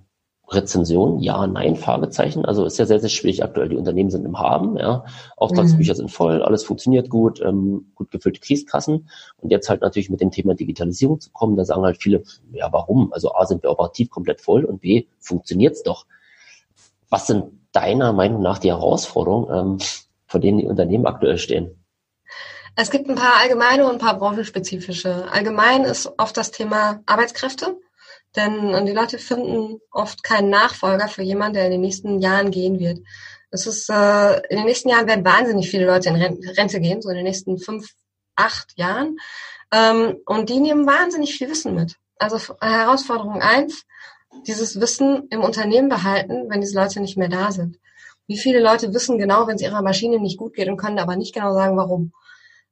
[0.50, 2.44] Rezension, ja, nein, Fragezeichen.
[2.46, 3.68] Also ist ja sehr, sehr schwierig aktuell.
[3.68, 5.04] Die Unternehmen sind im Haben, ja.
[5.36, 5.96] Auftragsbücher mhm.
[5.96, 9.10] sind voll, alles funktioniert gut, ähm, gut gefüllte Kriegskassen.
[9.36, 12.72] Und jetzt halt natürlich mit dem Thema Digitalisierung zu kommen, da sagen halt viele, ja,
[12.72, 13.12] warum?
[13.12, 16.06] Also A, sind wir operativ komplett voll und B, funktioniert's doch.
[17.10, 19.78] Was sind deiner Meinung nach die Herausforderungen, ähm,
[20.26, 21.77] vor denen die Unternehmen aktuell stehen?
[22.80, 25.26] Es gibt ein paar allgemeine und ein paar branchenspezifische.
[25.32, 27.76] Allgemein ist oft das Thema Arbeitskräfte.
[28.36, 32.78] Denn die Leute finden oft keinen Nachfolger für jemanden, der in den nächsten Jahren gehen
[32.78, 33.00] wird.
[33.50, 37.08] Es ist, äh, in den nächsten Jahren werden wahnsinnig viele Leute in Rente gehen, so
[37.08, 37.88] in den nächsten fünf,
[38.36, 39.16] acht Jahren.
[39.72, 41.96] Ähm, und die nehmen wahnsinnig viel Wissen mit.
[42.20, 43.82] Also Herausforderung eins,
[44.46, 47.80] dieses Wissen im Unternehmen behalten, wenn diese Leute nicht mehr da sind.
[48.28, 51.16] Wie viele Leute wissen genau, wenn es ihrer Maschine nicht gut geht und können aber
[51.16, 52.12] nicht genau sagen, warum.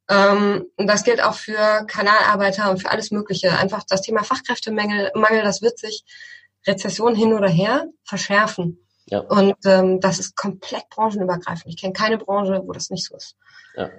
[0.08, 3.56] Ähm, und das gilt auch für Kanalarbeiter und für alles Mögliche.
[3.58, 6.04] Einfach das Thema Fachkräftemangel, Mangel, das wird sich
[6.66, 8.78] Rezession hin oder her verschärfen.
[9.06, 9.20] Ja.
[9.20, 11.66] Und ähm, das ist komplett branchenübergreifend.
[11.66, 13.36] Ich kenne keine Branche, wo das nicht so ist.
[13.76, 13.90] Ja.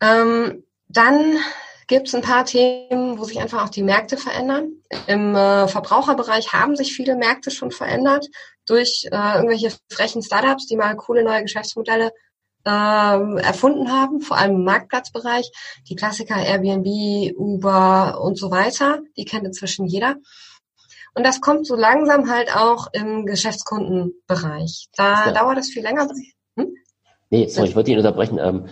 [0.00, 1.38] Ähm, dann
[1.86, 4.72] gibt es ein paar Themen, wo sich einfach auch die Märkte verändern.
[5.06, 8.28] Im äh, Verbraucherbereich haben sich viele Märkte schon verändert
[8.66, 12.12] durch äh, irgendwelche frechen Startups, die mal coole neue Geschäftsmodelle
[12.64, 15.50] ähm, erfunden haben, vor allem im Marktplatzbereich.
[15.88, 20.16] Die Klassiker Airbnb, Uber und so weiter, die kennt inzwischen jeder.
[21.14, 24.88] Und das kommt so langsam halt auch im Geschäftskundenbereich.
[24.94, 25.32] Da ja.
[25.32, 26.08] dauert das viel länger.
[26.56, 26.74] Hm?
[27.30, 28.38] Nee, sorry, ich wollte ihn unterbrechen.
[28.38, 28.68] Ähm,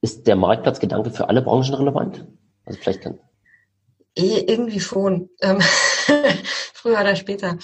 [0.00, 2.26] ist der Marktplatzgedanke für alle Branchen relevant?
[2.64, 3.18] Also vielleicht kann.
[4.14, 5.30] Eh, irgendwie schon.
[5.42, 5.60] Ähm,
[6.72, 7.58] früher oder später.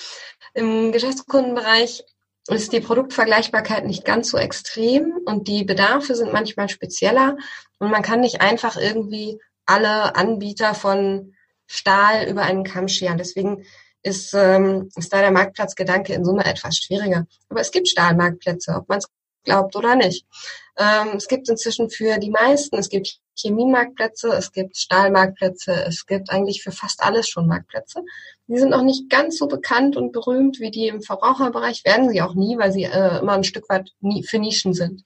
[0.52, 2.04] Im Geschäftskundenbereich
[2.48, 7.36] ist die Produktvergleichbarkeit nicht ganz so extrem und die Bedarfe sind manchmal spezieller
[7.78, 11.34] und man kann nicht einfach irgendwie alle Anbieter von
[11.66, 13.16] Stahl über einen Kamm scheren.
[13.16, 13.64] Deswegen
[14.02, 17.26] ist, ähm, ist da der Marktplatzgedanke in Summe etwas schwieriger.
[17.48, 19.08] Aber es gibt Stahlmarktplätze, ob man es
[19.44, 20.26] glaubt oder nicht.
[20.76, 26.30] Ähm, es gibt inzwischen für die meisten, es gibt Chemiemarktplätze, es gibt Stahlmarktplätze, es gibt
[26.30, 28.02] eigentlich für fast alles schon Marktplätze.
[28.48, 32.22] Die sind noch nicht ganz so bekannt und berühmt wie die im Verbraucherbereich, werden sie
[32.22, 35.04] auch nie, weil sie äh, immer ein Stück weit nie, für Nischen sind.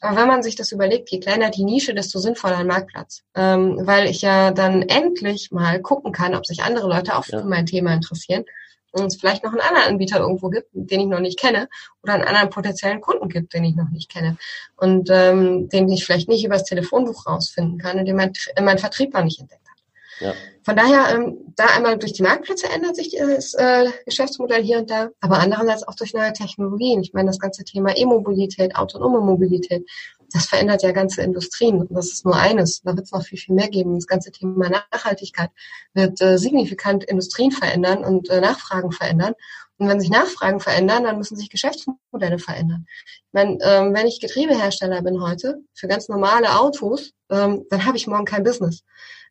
[0.00, 3.22] Aber wenn man sich das überlegt, je kleiner die Nische, desto sinnvoller ein Marktplatz.
[3.34, 7.44] Ähm, weil ich ja dann endlich mal gucken kann, ob sich andere Leute auch für
[7.44, 8.44] mein Thema interessieren
[8.92, 11.68] es vielleicht noch einen anderen Anbieter irgendwo gibt, den ich noch nicht kenne,
[12.02, 14.36] oder einen anderen potenziellen Kunden gibt, den ich noch nicht kenne
[14.76, 19.14] und ähm, den ich vielleicht nicht übers Telefonbuch rausfinden kann und den mein, mein Vertrieb
[19.14, 19.78] noch nicht entdeckt hat.
[20.20, 20.34] Ja.
[20.62, 24.90] Von daher, ähm, da einmal durch die Marktplätze ändert sich das äh, Geschäftsmodell hier und
[24.90, 27.02] da, aber andererseits auch durch neue Technologien.
[27.02, 29.88] Ich meine, das ganze Thema E-Mobilität, autonome Mobilität,
[30.32, 31.80] das verändert ja ganze Industrien.
[31.80, 32.80] Und das ist nur eines.
[32.82, 33.94] Da wird es noch viel, viel mehr geben.
[33.94, 35.50] Das ganze Thema Nachhaltigkeit
[35.94, 39.34] wird äh, signifikant Industrien verändern und äh, Nachfragen verändern.
[39.78, 42.86] Und wenn sich Nachfragen verändern, dann müssen sich Geschäftsmodelle verändern.
[43.06, 47.96] Ich meine, ähm, wenn ich Getriebehersteller bin heute für ganz normale Autos, ähm, dann habe
[47.96, 48.82] ich morgen kein Business.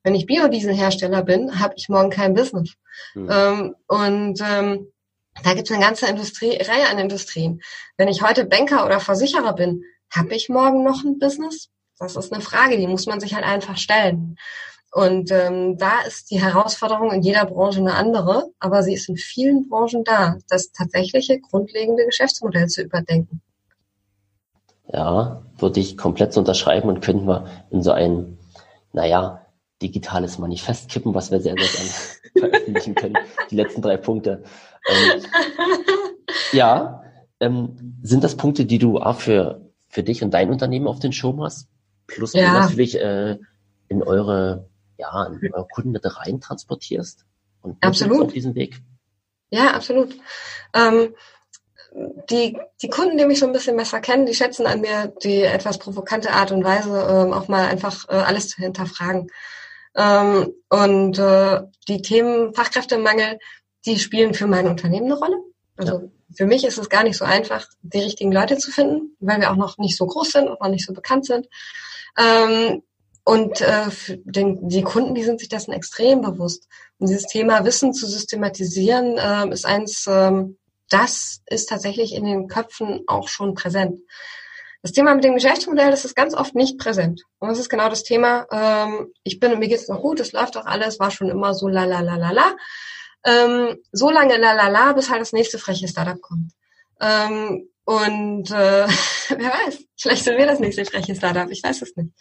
[0.03, 2.73] Wenn ich Biodieselhersteller bin, habe ich morgen kein Business.
[3.13, 3.29] Mhm.
[3.31, 4.91] Ähm, und ähm,
[5.43, 7.61] da gibt es eine ganze Industrie, Reihe an Industrien.
[7.97, 11.69] Wenn ich heute Banker oder Versicherer bin, habe ich morgen noch ein Business?
[11.97, 14.37] Das ist eine Frage, die muss man sich halt einfach stellen.
[14.91, 19.17] Und ähm, da ist die Herausforderung in jeder Branche eine andere, aber sie ist in
[19.17, 23.41] vielen Branchen da, das tatsächliche grundlegende Geschäftsmodell zu überdenken.
[24.91, 28.39] Ja, würde ich komplett unterschreiben und könnten wir in so ein,
[28.91, 29.45] naja,
[29.81, 31.89] digitales Manifest kippen, was wir sehr, sehr gerne
[32.51, 33.17] veröffentlichen können.
[33.51, 34.43] Die letzten drei Punkte.
[34.89, 35.21] Ähm,
[36.51, 37.03] ja,
[37.39, 41.11] ähm, sind das Punkte, die du auch für für dich und dein Unternehmen auf den
[41.11, 41.67] Schirm hast,
[42.07, 42.53] plus ja.
[42.53, 43.37] du natürlich äh,
[43.87, 47.25] in eure, ja, in eure Kunden mit rein transportierst
[47.61, 48.81] und absolut auf diesen Weg.
[49.49, 50.15] Ja, absolut.
[50.73, 51.15] Ähm,
[52.29, 55.41] die, die Kunden, die mich schon ein bisschen besser kennen, die schätzen an mir die
[55.41, 59.31] etwas provokante Art und Weise, ähm, auch mal einfach äh, alles zu hinterfragen.
[59.95, 63.39] Ähm, und äh, die Themen Fachkräftemangel,
[63.87, 65.37] die spielen für mein Unternehmen eine Rolle.
[65.77, 69.15] Also ja für mich ist es gar nicht so einfach, die richtigen Leute zu finden,
[69.19, 71.47] weil wir auch noch nicht so groß sind und noch nicht so bekannt sind.
[72.17, 72.83] Ähm,
[73.23, 73.89] und äh,
[74.23, 76.67] den, die Kunden, die sind sich dessen extrem bewusst.
[76.97, 80.31] Und dieses Thema Wissen zu systematisieren, äh, ist eins, äh,
[80.89, 83.99] das ist tatsächlich in den Köpfen auch schon präsent.
[84.81, 87.23] Das Thema mit dem Geschäftsmodell, das ist ganz oft nicht präsent.
[87.39, 90.55] Und das ist genau das Thema, ähm, ich bin, mir geht's noch gut, es läuft
[90.57, 92.55] auch alles, war schon immer so la la la la la
[93.25, 96.51] ähm, so lange lalala, bis halt das nächste freche Startup kommt.
[97.01, 98.87] Ähm, und äh,
[99.29, 102.11] wer weiß, vielleicht sind wir das nächste freche Startup, ich weiß es nicht.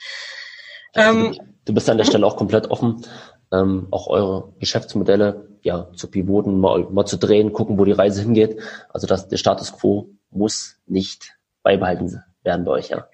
[0.95, 3.05] Ähm, du bist an der Stelle auch komplett offen,
[3.53, 8.23] ähm, auch eure Geschäftsmodelle ja zu pivoten, mal, mal zu drehen, gucken, wo die Reise
[8.23, 8.61] hingeht.
[8.89, 13.07] Also dass der Status quo muss nicht beibehalten werden bei euch, ja.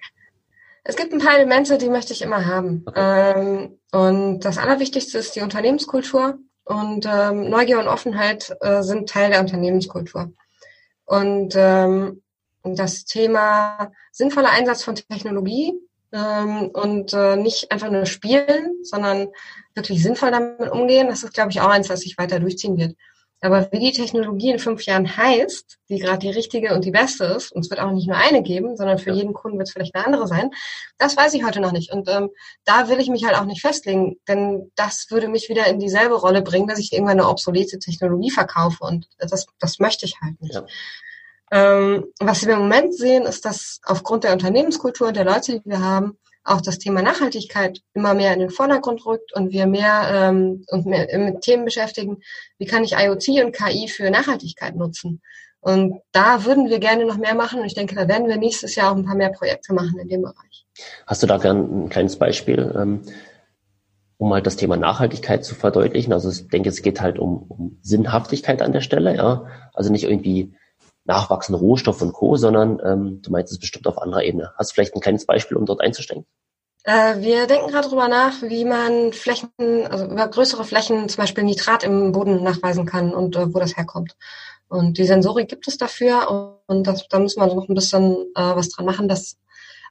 [0.87, 2.83] Es gibt ein paar Elemente, die möchte ich immer haben.
[2.85, 3.33] Okay.
[3.35, 6.37] Ähm, und das Allerwichtigste ist die Unternehmenskultur.
[6.65, 10.31] Und ähm, Neugier und Offenheit äh, sind Teil der Unternehmenskultur.
[11.05, 12.23] Und ähm,
[12.63, 15.73] das Thema sinnvoller Einsatz von Technologie
[16.11, 19.27] ähm, und äh, nicht einfach nur spielen, sondern
[19.75, 22.95] wirklich sinnvoll damit umgehen, das ist, glaube ich, auch eins, was sich weiter durchziehen wird.
[23.41, 27.25] Aber wie die Technologie in fünf Jahren heißt, die gerade die richtige und die beste
[27.25, 29.17] ist, und es wird auch nicht nur eine geben, sondern für ja.
[29.17, 30.49] jeden Kunden wird es vielleicht eine andere sein,
[30.97, 31.91] das weiß ich heute noch nicht.
[31.91, 32.29] Und ähm,
[32.63, 36.15] da will ich mich halt auch nicht festlegen, denn das würde mich wieder in dieselbe
[36.15, 40.41] Rolle bringen, dass ich irgendwann eine obsolete Technologie verkaufe und das, das möchte ich halt
[40.41, 40.55] nicht.
[40.55, 40.65] Ja.
[41.51, 45.69] Ähm, was wir im Moment sehen, ist, dass aufgrund der Unternehmenskultur und der Leute, die
[45.69, 50.09] wir haben, auch das Thema Nachhaltigkeit immer mehr in den Vordergrund rückt und wir mehr
[50.13, 52.17] ähm, uns mehr mit Themen beschäftigen,
[52.59, 55.21] wie kann ich IoT und KI für Nachhaltigkeit nutzen.
[55.59, 58.75] Und da würden wir gerne noch mehr machen und ich denke, da werden wir nächstes
[58.75, 60.67] Jahr auch ein paar mehr Projekte machen in dem Bereich.
[61.07, 63.01] Hast du da gern ein kleines Beispiel, ähm,
[64.17, 66.13] um halt das Thema Nachhaltigkeit zu verdeutlichen?
[66.13, 69.47] Also ich denke, es geht halt um, um Sinnhaftigkeit an der Stelle, ja.
[69.73, 70.53] Also nicht irgendwie
[71.05, 74.53] nachwachsende Rohstoff und Co., sondern ähm, du meinst es bestimmt auf anderer Ebene.
[74.57, 76.25] Hast du vielleicht ein kleines Beispiel, um dort einzusteigen?
[76.83, 79.49] Äh, wir denken gerade darüber nach, wie man Flächen,
[79.89, 83.75] also über größere Flächen zum Beispiel Nitrat im Boden nachweisen kann und äh, wo das
[83.75, 84.15] herkommt.
[84.67, 88.55] Und die Sensorik gibt es dafür und das, da muss man noch ein bisschen äh,
[88.55, 89.37] was dran machen, dass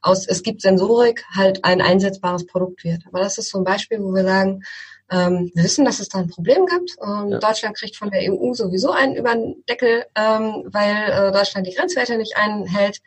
[0.01, 3.03] aus es gibt Sensorik halt ein einsetzbares Produkt wird.
[3.07, 4.61] Aber das ist so ein Beispiel, wo wir sagen,
[5.11, 6.95] ähm, wir wissen, dass es da ein Problem gibt.
[7.01, 7.39] Ähm, ja.
[7.39, 11.73] Deutschland kriegt von der EU sowieso einen über den Deckel, ähm, weil äh, Deutschland die
[11.75, 12.99] Grenzwerte nicht einhält.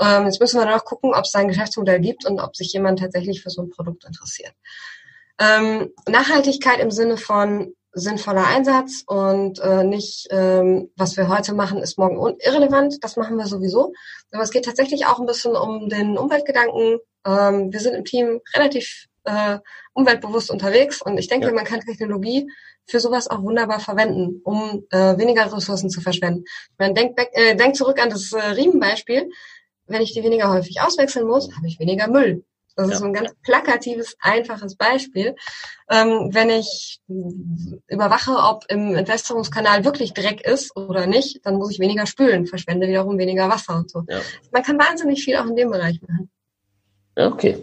[0.00, 2.72] Ähm, jetzt müssen wir noch gucken, ob es da ein Geschäftsmodell gibt und ob sich
[2.72, 4.52] jemand tatsächlich für so ein Produkt interessiert.
[5.40, 11.78] Ähm, Nachhaltigkeit im Sinne von sinnvoller Einsatz und äh, nicht, ähm, was wir heute machen,
[11.78, 13.02] ist morgen irrelevant.
[13.02, 13.92] Das machen wir sowieso.
[14.32, 16.98] Aber es geht tatsächlich auch ein bisschen um den Umweltgedanken.
[17.26, 19.58] Ähm, wir sind im Team relativ äh,
[19.92, 21.52] umweltbewusst unterwegs und ich denke, ja.
[21.52, 22.50] man kann Technologie
[22.86, 26.44] für sowas auch wunderbar verwenden, um äh, weniger Ressourcen zu verschwenden.
[26.78, 29.30] Man denkt, äh, denkt zurück an das äh, Riemenbeispiel.
[29.86, 32.44] Wenn ich die weniger häufig auswechseln muss, habe ich weniger Müll.
[32.76, 32.92] Das ja.
[32.92, 35.34] ist so ein ganz plakatives, einfaches Beispiel.
[35.90, 37.00] Ähm, wenn ich
[37.88, 42.86] überwache, ob im Entwässerungskanal wirklich Dreck ist oder nicht, dann muss ich weniger spülen, verschwende
[42.86, 44.04] wiederum weniger Wasser und so.
[44.08, 44.20] Ja.
[44.52, 46.30] Man kann wahnsinnig viel auch in dem Bereich machen.
[47.16, 47.58] Ja, okay.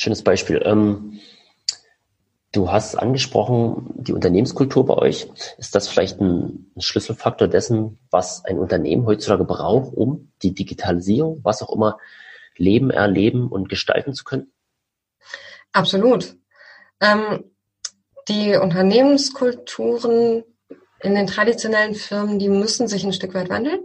[0.00, 0.62] Schönes Beispiel.
[0.64, 1.20] Ähm,
[2.52, 5.28] du hast angesprochen, die Unternehmenskultur bei euch.
[5.58, 11.40] Ist das vielleicht ein, ein Schlüsselfaktor dessen, was ein Unternehmen heutzutage braucht, um die Digitalisierung,
[11.42, 11.98] was auch immer,
[12.56, 14.50] leben, erleben und gestalten zu können?
[15.72, 16.34] Absolut.
[17.02, 17.44] Ähm,
[18.26, 20.44] die Unternehmenskulturen
[21.00, 23.80] in den traditionellen Firmen, die müssen sich ein Stück weit wandeln.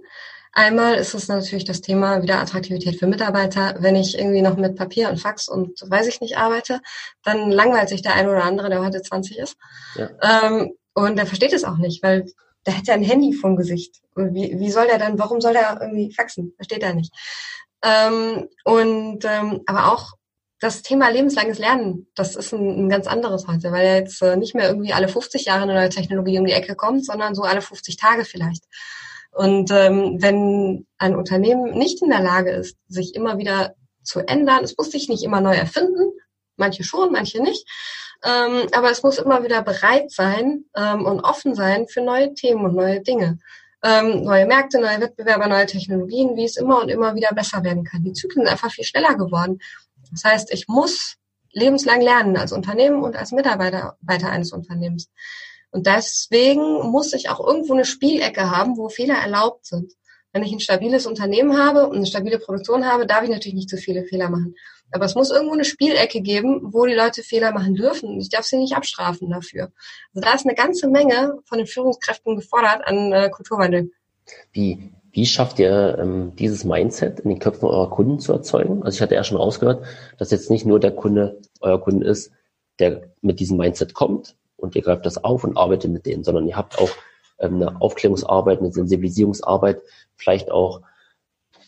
[0.57, 3.75] Einmal ist es natürlich das Thema wieder Attraktivität für Mitarbeiter.
[3.79, 6.79] Wenn ich irgendwie noch mit Papier und Fax und weiß ich nicht arbeite,
[7.23, 9.57] dann langweilt sich der eine oder andere, der heute 20 ist.
[9.95, 10.09] Ja.
[10.21, 12.25] Ähm, und der versteht es auch nicht, weil
[12.65, 14.01] der hat ja ein Handy vom Gesicht.
[14.15, 16.53] Und wie, wie soll der dann, warum soll der irgendwie faxen?
[16.55, 17.13] Versteht er nicht.
[17.83, 20.13] Ähm, und ähm, aber auch
[20.61, 24.37] das Thema lebenslanges Lernen, das ist ein, ein ganz anderes heute, weil er jetzt äh,
[24.37, 27.43] nicht mehr irgendwie alle 50 Jahre eine neue Technologie um die Ecke kommt, sondern so
[27.43, 28.63] alle 50 Tage vielleicht.
[29.35, 34.63] Und ähm, wenn ein Unternehmen nicht in der Lage ist, sich immer wieder zu ändern,
[34.63, 36.13] es muss sich nicht immer neu erfinden,
[36.55, 37.67] manche schon, manche nicht,
[38.23, 42.63] ähm, aber es muss immer wieder bereit sein ähm, und offen sein für neue Themen
[42.63, 43.37] und neue Dinge.
[43.83, 47.83] Ähm, neue Märkte, neue Wettbewerber, neue Technologien, wie es immer und immer wieder besser werden
[47.83, 48.03] kann.
[48.03, 49.59] Die Zyklen sind einfach viel schneller geworden.
[50.11, 51.17] Das heißt, ich muss
[51.51, 53.97] lebenslang lernen als Unternehmen und als Mitarbeiter
[54.29, 55.09] eines Unternehmens.
[55.75, 59.91] Und deswegen muss ich auch irgendwo eine Spielecke haben, wo Fehler erlaubt sind.
[60.31, 63.69] Wenn ich ein stabiles Unternehmen habe und eine stabile Produktion habe, darf ich natürlich nicht
[63.69, 64.55] zu viele Fehler machen.
[64.93, 68.17] Aber es muss irgendwo eine Spielecke geben, wo die Leute Fehler machen dürfen.
[68.21, 69.73] Ich darf sie nicht abstrafen dafür.
[70.13, 73.91] Also da ist eine ganze Menge von den Führungskräften gefordert an äh, Kulturwandel.
[74.53, 78.81] Wie, wie schafft ihr ähm, dieses Mindset in den Köpfen eurer Kunden zu erzeugen?
[78.81, 79.83] Also ich hatte ja schon rausgehört,
[80.19, 82.31] dass jetzt nicht nur der Kunde euer Kunde ist,
[82.79, 86.47] der mit diesem Mindset kommt, und ihr greift das auf und arbeitet mit denen, sondern
[86.47, 86.89] ihr habt auch
[87.39, 89.81] ähm, eine Aufklärungsarbeit, eine Sensibilisierungsarbeit,
[90.15, 90.81] vielleicht auch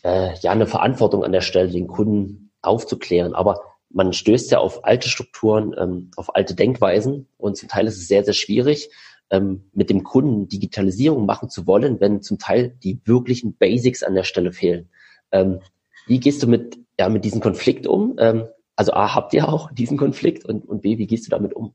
[0.02, 3.34] äh, ja eine Verantwortung an der Stelle, den Kunden aufzuklären.
[3.34, 7.96] Aber man stößt ja auf alte Strukturen, ähm, auf alte Denkweisen und zum Teil ist
[7.96, 8.90] es sehr, sehr schwierig,
[9.30, 14.14] ähm, mit dem Kunden Digitalisierung machen zu wollen, wenn zum Teil die wirklichen Basics an
[14.14, 14.88] der Stelle fehlen.
[15.32, 15.60] Ähm,
[16.06, 18.16] wie gehst du mit, ja, mit diesem Konflikt um?
[18.18, 21.52] Ähm, also A, habt ihr auch diesen Konflikt und, und B, wie gehst du damit
[21.52, 21.74] um?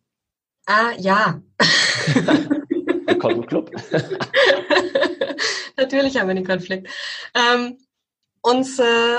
[0.66, 1.42] Ah, ja.
[3.06, 3.70] Willkommen Club.
[5.78, 6.88] Natürlich haben wir den Konflikt.
[7.36, 7.78] Ähm,
[8.42, 9.18] uns äh,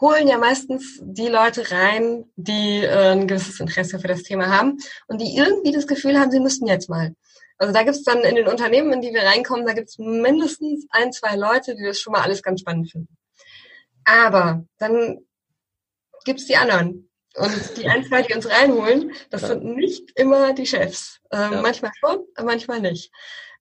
[0.00, 4.78] holen ja meistens die Leute rein, die äh, ein gewisses Interesse für das Thema haben
[5.08, 7.14] und die irgendwie das Gefühl haben, sie müssten jetzt mal.
[7.58, 11.12] Also da gibt's dann in den Unternehmen, in die wir reinkommen, da gibt's mindestens ein,
[11.12, 13.14] zwei Leute, die das schon mal alles ganz spannend finden.
[14.04, 15.18] Aber dann
[16.24, 19.48] gibt's die anderen, und die ein, zwei, die uns reinholen, das ja.
[19.48, 21.20] sind nicht immer die Chefs.
[21.30, 21.62] Ähm, ja.
[21.62, 23.12] Manchmal schon, manchmal nicht.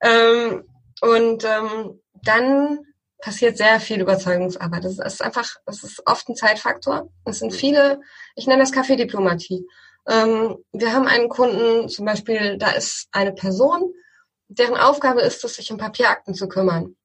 [0.01, 0.63] Ähm,
[1.01, 2.79] und ähm, dann
[3.19, 4.83] passiert sehr viel Überzeugungsarbeit.
[4.83, 7.09] Das ist einfach, das ist oft ein Zeitfaktor.
[7.25, 8.01] Es sind viele,
[8.35, 9.67] ich nenne das Kaffeediplomatie.
[10.07, 13.93] Ähm, wir haben einen Kunden, zum Beispiel, da ist eine Person,
[14.47, 16.95] deren Aufgabe ist es, sich um Papierakten zu kümmern.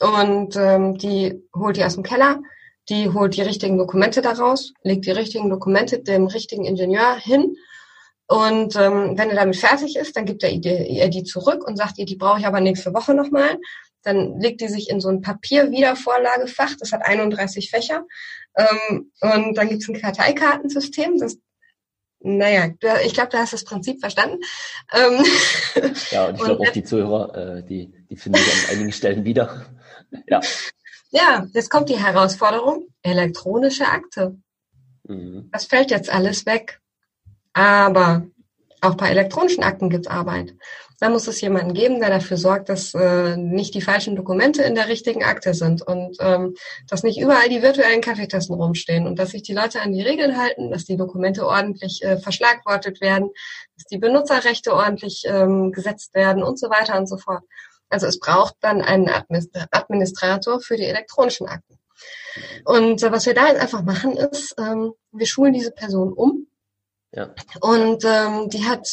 [0.00, 2.40] Und ähm, die holt die aus dem Keller,
[2.88, 7.56] die holt die richtigen Dokumente daraus, legt die richtigen Dokumente dem richtigen Ingenieur hin.
[8.28, 11.98] Und ähm, wenn er damit fertig ist, dann gibt er ihr die zurück und sagt
[11.98, 13.58] ihr, die brauche ich aber nächste Woche nochmal.
[14.02, 18.04] Dann legt die sich in so ein Papierwiedervorlagefach, das hat 31 Fächer.
[18.56, 21.38] Ähm, und dann gibt es ein Karteikartensystem, das
[22.20, 22.70] naja,
[23.04, 24.38] ich glaube, du hast das Prinzip verstanden.
[24.92, 25.24] Ähm,
[26.10, 29.24] ja, und ich glaube auch die Zuhörer, äh, die, die finden sich an einigen Stellen
[29.24, 29.66] wieder.
[30.26, 30.40] Ja.
[31.16, 34.36] Ja, jetzt kommt die Herausforderung, elektronische Akte.
[35.04, 35.48] Mhm.
[35.50, 36.80] Das fällt jetzt alles weg.
[37.54, 38.26] Aber
[38.82, 40.54] auch bei elektronischen Akten gibt es Arbeit.
[41.00, 44.74] Da muss es jemanden geben, der dafür sorgt, dass äh, nicht die falschen Dokumente in
[44.74, 46.54] der richtigen Akte sind und ähm,
[46.86, 50.36] dass nicht überall die virtuellen Kaffeetassen rumstehen und dass sich die Leute an die Regeln
[50.36, 53.30] halten, dass die Dokumente ordentlich äh, verschlagwortet werden,
[53.74, 57.42] dass die Benutzerrechte ordentlich ähm, gesetzt werden und so weiter und so fort.
[57.88, 61.78] Also es braucht dann einen Administrator für die elektronischen Akten.
[62.64, 66.46] Und äh, was wir da jetzt einfach machen ist, ähm, wir schulen diese Person um.
[67.12, 67.34] Ja.
[67.60, 68.86] Und ähm, die hat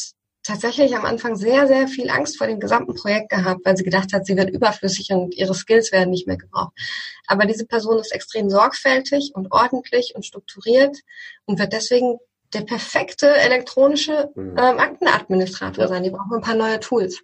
[0.44, 4.14] tatsächlich am Anfang sehr, sehr viel Angst vor dem gesamten Projekt gehabt, weil sie gedacht
[4.14, 6.74] hat, sie wird überflüssig und ihre Skills werden nicht mehr gebraucht.
[7.28, 10.98] Aber diese Person ist extrem sorgfältig und ordentlich und strukturiert
[11.46, 12.18] und wird deswegen
[12.54, 14.56] der perfekte elektronische mhm.
[14.58, 15.88] ähm, Aktenadministrator ja.
[15.88, 16.04] sein.
[16.04, 17.22] Die brauchen ein paar neue Tools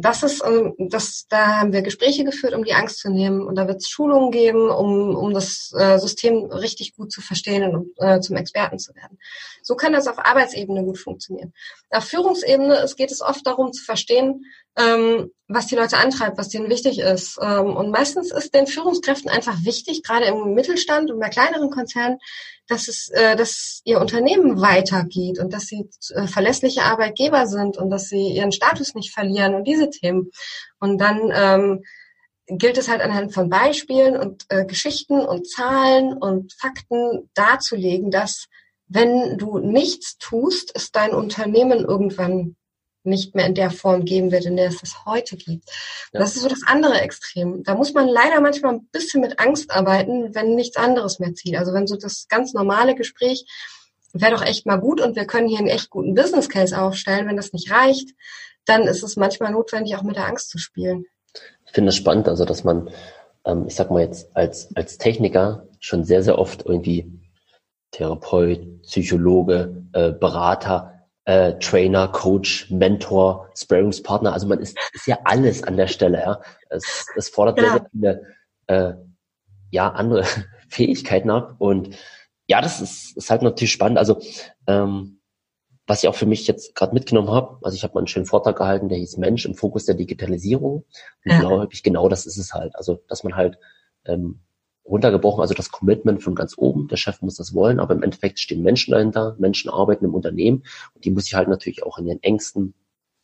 [0.00, 3.46] das ist, ähm, das, da haben wir Gespräche geführt, um die Angst zu nehmen.
[3.46, 7.64] Und da wird es Schulungen geben, um, um das äh, System richtig gut zu verstehen
[7.64, 9.18] und um, äh, zum Experten zu werden.
[9.62, 11.52] So kann das auf Arbeitsebene gut funktionieren.
[11.90, 14.44] Auf Führungsebene es geht es oft darum zu verstehen,
[14.78, 17.38] ähm, was die Leute antreibt, was denen wichtig ist.
[17.42, 22.18] Ähm, und meistens ist den Führungskräften einfach wichtig, gerade im Mittelstand und bei kleineren Konzernen,
[22.68, 27.90] dass es, äh, dass ihr Unternehmen weitergeht und dass sie äh, verlässliche Arbeitgeber sind und
[27.90, 30.30] dass sie ihren Status nicht verlieren und diese Themen.
[30.78, 31.84] Und dann ähm,
[32.46, 38.46] gilt es halt anhand von Beispielen und äh, Geschichten und Zahlen und Fakten darzulegen, dass
[38.86, 42.56] wenn du nichts tust, ist dein Unternehmen irgendwann
[43.04, 45.68] nicht mehr in der Form geben wird, in der es das heute gibt.
[46.12, 46.20] Ja.
[46.20, 47.62] Das ist so das andere Extrem.
[47.62, 51.56] Da muss man leider manchmal ein bisschen mit Angst arbeiten, wenn nichts anderes mehr zieht.
[51.56, 53.46] Also wenn so das ganz normale Gespräch
[54.12, 57.28] wäre doch echt mal gut und wir können hier einen echt guten Business Case aufstellen.
[57.28, 58.10] Wenn das nicht reicht,
[58.64, 61.04] dann ist es manchmal notwendig, auch mit der Angst zu spielen.
[61.66, 62.90] Ich finde es spannend, also dass man,
[63.44, 67.12] ähm, ich sag mal jetzt als, als Techniker schon sehr, sehr oft irgendwie
[67.90, 70.97] Therapeut, Psychologe, äh, Berater
[71.28, 74.32] äh, Trainer, Coach, Mentor, Sparringspartner.
[74.32, 76.18] Also man ist, ist ja alles an der Stelle.
[76.20, 76.40] Ja.
[76.70, 77.64] Es, es fordert ja.
[77.64, 78.26] sehr, sehr viele
[78.66, 78.94] äh,
[79.70, 80.24] ja, andere
[80.70, 81.56] Fähigkeiten ab.
[81.58, 81.94] Und
[82.46, 83.98] ja, das ist, ist halt natürlich spannend.
[83.98, 84.22] Also
[84.66, 85.20] ähm,
[85.86, 88.24] was ich auch für mich jetzt gerade mitgenommen habe, also ich habe mal einen schönen
[88.24, 90.86] Vortrag gehalten, der hieß Mensch im Fokus der Digitalisierung.
[91.26, 91.40] Und ja.
[91.40, 92.74] glaube ich, genau das ist es halt.
[92.74, 93.58] Also dass man halt
[94.06, 94.40] ähm,
[94.88, 98.38] runtergebrochen, also das Commitment von ganz oben, der Chef muss das wollen, aber im Endeffekt
[98.38, 100.64] stehen Menschen dahinter, Menschen arbeiten im Unternehmen
[100.94, 102.74] und die muss ich halt natürlich auch in ihren Ängsten,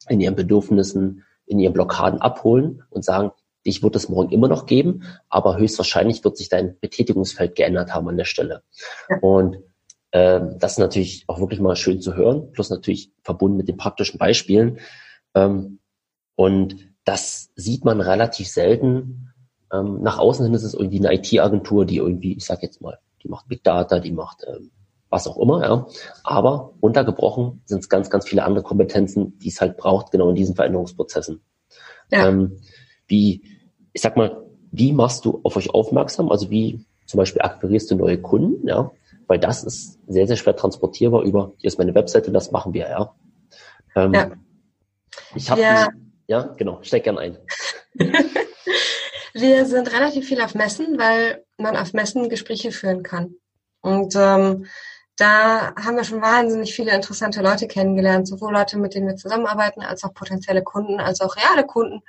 [0.09, 3.31] in ihren Bedürfnissen, in ihren Blockaden abholen und sagen,
[3.67, 8.09] dich wird es morgen immer noch geben, aber höchstwahrscheinlich wird sich dein Betätigungsfeld geändert haben
[8.09, 8.63] an der Stelle.
[9.09, 9.19] Ja.
[9.21, 9.59] Und
[10.11, 13.77] äh, das ist natürlich auch wirklich mal schön zu hören, plus natürlich verbunden mit den
[13.77, 14.79] praktischen Beispielen.
[15.35, 15.79] Ähm,
[16.37, 19.34] und das sieht man relativ selten,
[19.73, 22.99] ähm, nach außen hin ist es irgendwie eine IT-Agentur, die irgendwie, ich sag jetzt mal,
[23.23, 24.71] die macht Big Data, die macht ähm,
[25.15, 25.87] was auch immer, ja.
[26.25, 30.35] Aber runtergebrochen sind es ganz, ganz viele andere Kompetenzen, die es halt braucht, genau in
[30.35, 31.41] diesen Veränderungsprozessen.
[32.11, 32.29] Ja.
[32.29, 32.61] Ähm,
[33.07, 33.43] wie,
[33.93, 36.31] ich sag mal, wie machst du auf euch aufmerksam?
[36.31, 38.91] Also wie zum Beispiel akquirierst du neue Kunden, ja?
[39.27, 42.89] Weil das ist sehr, sehr schwer transportierbar über, hier ist meine Webseite, das machen wir,
[42.89, 43.15] ja.
[43.95, 44.33] Ähm, ja.
[45.35, 45.89] Ich habe, ja.
[46.27, 47.39] ja, genau, steck gern ein.
[49.35, 53.35] Wir sind relativ viel auf Messen, weil man auf Messen Gespräche führen kann.
[53.81, 54.67] Und ähm,
[55.17, 59.83] da haben wir schon wahnsinnig viele interessante Leute kennengelernt, sowohl Leute, mit denen wir zusammenarbeiten,
[59.83, 62.03] als auch potenzielle Kunden, als auch reale Kunden.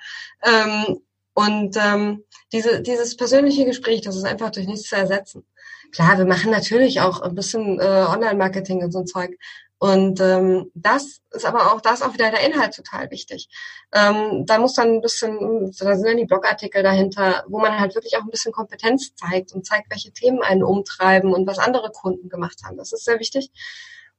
[0.43, 1.01] Ähm,
[1.34, 2.23] und ähm,
[2.53, 5.45] diese, dieses persönliche Gespräch, das ist einfach durch nichts zu ersetzen.
[5.91, 9.38] Klar, wir machen natürlich auch ein bisschen äh, Online-Marketing und so ein Zeug,
[9.78, 13.49] und ähm, das ist aber auch, da ist auch wieder der Inhalt total wichtig.
[13.93, 17.93] Ähm, da muss dann ein bisschen, da sind dann die Blogartikel dahinter, wo man halt
[17.93, 21.91] wirklich auch ein bisschen Kompetenz zeigt und zeigt, welche Themen einen umtreiben und was andere
[21.91, 22.78] Kunden gemacht haben.
[22.78, 23.51] Das ist sehr wichtig.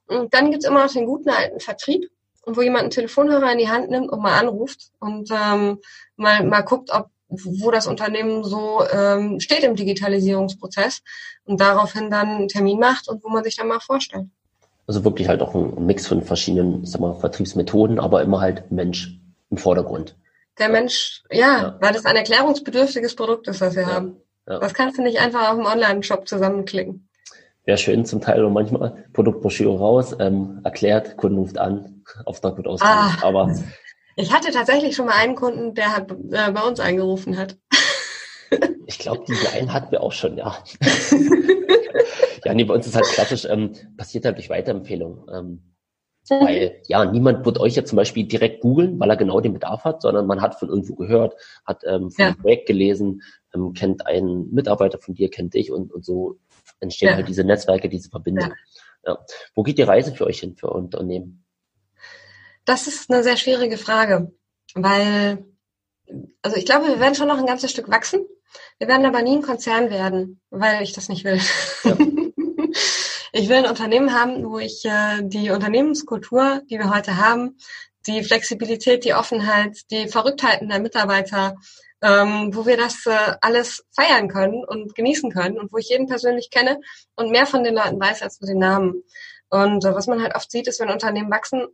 [0.07, 2.11] Und dann gibt's immer noch den guten alten Vertrieb.
[2.47, 5.81] wo jemand einen Telefonhörer in die Hand nimmt und mal anruft und ähm,
[6.17, 11.03] mal, mal guckt, ob wo das Unternehmen so ähm, steht im Digitalisierungsprozess
[11.45, 14.29] und daraufhin dann einen Termin macht und wo man sich dann mal vorstellt.
[14.87, 19.19] Also wirklich halt auch ein Mix von verschiedenen sag mal, Vertriebsmethoden, aber immer halt Mensch
[19.51, 20.17] im Vordergrund.
[20.59, 21.77] Der Mensch, ja, ja.
[21.81, 23.89] weil das ein erklärungsbedürftiges Produkt ist, was wir ja.
[23.89, 24.17] haben.
[24.49, 24.61] Ja.
[24.61, 27.09] Das kannst du nicht einfach auf dem Online-Shop zusammenklicken.
[27.65, 32.69] Wäre schön zum Teil und manchmal Produktbroschüre raus, ähm, erklärt, Kunden ruft an, Auftrag wird
[32.69, 33.19] ausgelöst.
[33.23, 33.53] Ah, aber
[34.15, 37.57] ich hatte tatsächlich schon mal einen Kunden, der hat, äh, bei uns angerufen hat.
[38.87, 40.57] Ich glaube, diese einen hatten wir auch schon, ja.
[42.47, 45.27] ja, nee, bei uns ist halt klassisch, ähm, passiert halt durch Weiterempfehlung.
[45.33, 45.75] Ähm,
[46.31, 46.45] mhm.
[46.45, 49.83] Weil, ja, niemand wird euch ja zum Beispiel direkt googeln, weil er genau den Bedarf
[49.83, 51.35] hat, sondern man hat von irgendwo gehört,
[51.65, 52.27] hat ähm, von ja.
[52.29, 53.23] einem Projekt gelesen,
[53.53, 56.39] ähm, kennt einen Mitarbeiter von dir, kennt dich und, und so
[56.79, 57.15] entstehen ja.
[57.17, 58.55] halt diese Netzwerke, diese Verbindungen.
[59.05, 59.15] Ja.
[59.15, 59.27] ja.
[59.57, 61.45] Wo geht die Reise für euch hin, für Unternehmen?
[62.65, 64.33] Das ist eine sehr schwierige Frage,
[64.75, 65.47] weil,
[66.43, 68.25] also ich glaube, wir werden schon noch ein ganzes Stück wachsen.
[68.79, 71.41] Wir werden aber nie ein Konzern werden, weil ich das nicht will.
[71.83, 71.97] Ja.
[73.37, 77.59] ich will ein Unternehmen haben, wo ich äh, die Unternehmenskultur, die wir heute haben,
[78.07, 81.57] die Flexibilität, die Offenheit, die Verrücktheiten der Mitarbeiter,
[82.03, 86.07] ähm, wo wir das äh, alles feiern können und genießen können und wo ich jeden
[86.07, 86.81] persönlich kenne
[87.15, 89.03] und mehr von den Leuten weiß als nur den Namen.
[89.51, 91.67] Und äh, was man halt oft sieht, ist, wenn Unternehmen wachsen,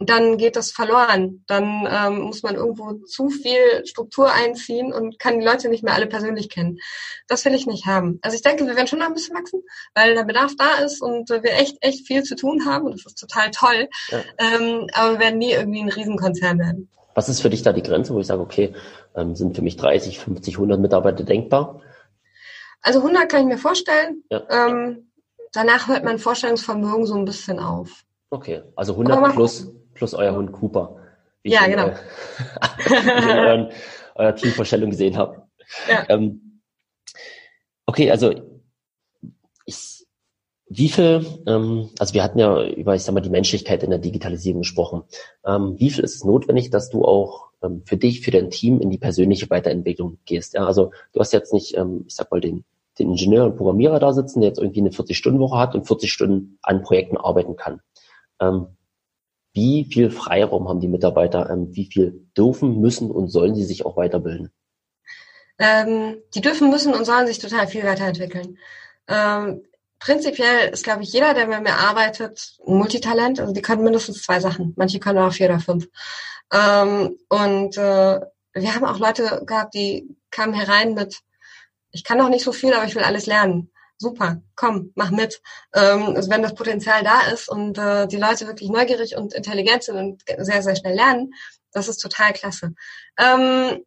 [0.00, 1.44] dann geht das verloren.
[1.46, 5.94] Dann ähm, muss man irgendwo zu viel Struktur einziehen und kann die Leute nicht mehr
[5.94, 6.78] alle persönlich kennen.
[7.28, 8.18] Das will ich nicht haben.
[8.22, 9.62] Also ich denke, wir werden schon noch ein bisschen wachsen,
[9.94, 13.04] weil der Bedarf da ist und wir echt, echt viel zu tun haben und das
[13.04, 13.88] ist total toll.
[14.08, 14.22] Ja.
[14.38, 16.88] Ähm, aber wir werden nie irgendwie ein Riesenkonzern werden.
[17.14, 18.72] Was ist für dich da die Grenze, wo ich sage, okay,
[19.14, 21.82] ähm, sind für mich 30, 50, 100 Mitarbeiter denkbar?
[22.80, 24.24] Also 100 kann ich mir vorstellen.
[24.30, 24.42] Ja.
[24.48, 25.10] Ähm,
[25.52, 28.04] danach hört mein Vorstellungsvermögen so ein bisschen auf.
[28.30, 29.70] Okay, also 100 plus
[30.00, 30.96] plus euer Hund Cooper.
[31.44, 31.88] ja, genau.
[31.88, 31.94] Äh,
[33.38, 33.68] euren,
[34.14, 35.42] eurer Teamvorstellung gesehen habe.
[35.86, 36.06] Ja.
[36.08, 36.62] Ähm,
[37.84, 38.32] okay, also
[39.66, 40.06] ich,
[40.70, 43.98] wie viel, ähm, also wir hatten ja über, ich sag mal, die Menschlichkeit in der
[43.98, 45.02] Digitalisierung gesprochen.
[45.44, 48.80] Ähm, wie viel ist es notwendig, dass du auch ähm, für dich, für dein Team
[48.80, 50.54] in die persönliche Weiterentwicklung gehst?
[50.54, 52.64] Ja, also du hast jetzt nicht, ähm, ich sag mal, den,
[52.98, 56.58] den Ingenieur und Programmierer da sitzen, der jetzt irgendwie eine 40-Stunden-Woche hat und 40 Stunden
[56.62, 57.82] an Projekten arbeiten kann.
[58.40, 58.68] Ähm,
[59.52, 63.84] wie viel Freiraum haben die Mitarbeiter, ähm, wie viel dürfen, müssen und sollen sie sich
[63.84, 64.52] auch weiterbilden?
[65.58, 68.58] Ähm, die dürfen, müssen und sollen sich total viel weiterentwickeln.
[69.08, 69.62] Ähm,
[69.98, 73.40] prinzipiell ist, glaube ich, jeder, der mit mir arbeitet, ein Multitalent.
[73.40, 74.72] Also die können mindestens zwei Sachen.
[74.76, 75.88] Manche können auch vier oder fünf.
[76.52, 78.20] Ähm, und äh,
[78.54, 81.20] wir haben auch Leute gehabt, die kamen herein mit,
[81.90, 83.70] ich kann noch nicht so viel, aber ich will alles lernen
[84.00, 85.42] super, komm, mach mit.
[85.74, 89.84] Ähm, also wenn das Potenzial da ist und äh, die Leute wirklich neugierig und intelligent
[89.84, 91.34] sind und sehr, sehr schnell lernen,
[91.70, 92.74] das ist total klasse.
[93.18, 93.84] Ähm,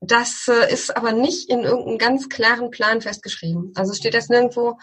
[0.00, 3.72] das äh, ist aber nicht in irgendeinem ganz klaren Plan festgeschrieben.
[3.76, 4.78] Also steht jetzt nirgendwo,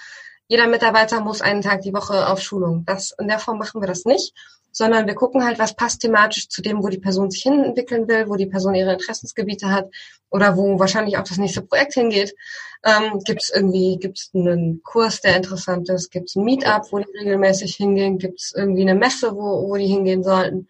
[0.52, 2.84] jeder Mitarbeiter muss einen Tag die Woche auf Schulung.
[2.86, 4.34] Das, in der Form machen wir das nicht,
[4.74, 8.06] sondern wir gucken halt, was passt thematisch zu dem, wo die Person sich hin entwickeln
[8.10, 9.88] will, wo die Person ihre Interessensgebiete hat
[10.30, 12.36] oder wo wahrscheinlich auch das nächste Projekt hingeht.
[12.84, 16.12] Ähm, gibt es irgendwie, gibt es einen Kurs, der interessant ist?
[16.12, 18.18] Gibt es ein Meetup, wo die regelmäßig hingehen?
[18.18, 20.68] Gibt es irgendwie eine Messe, wo, wo die hingehen sollten?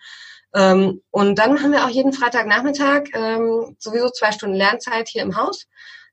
[0.53, 5.37] Ähm, und dann haben wir auch jeden Freitagnachmittag ähm, sowieso zwei Stunden Lernzeit hier im
[5.37, 5.65] Haus,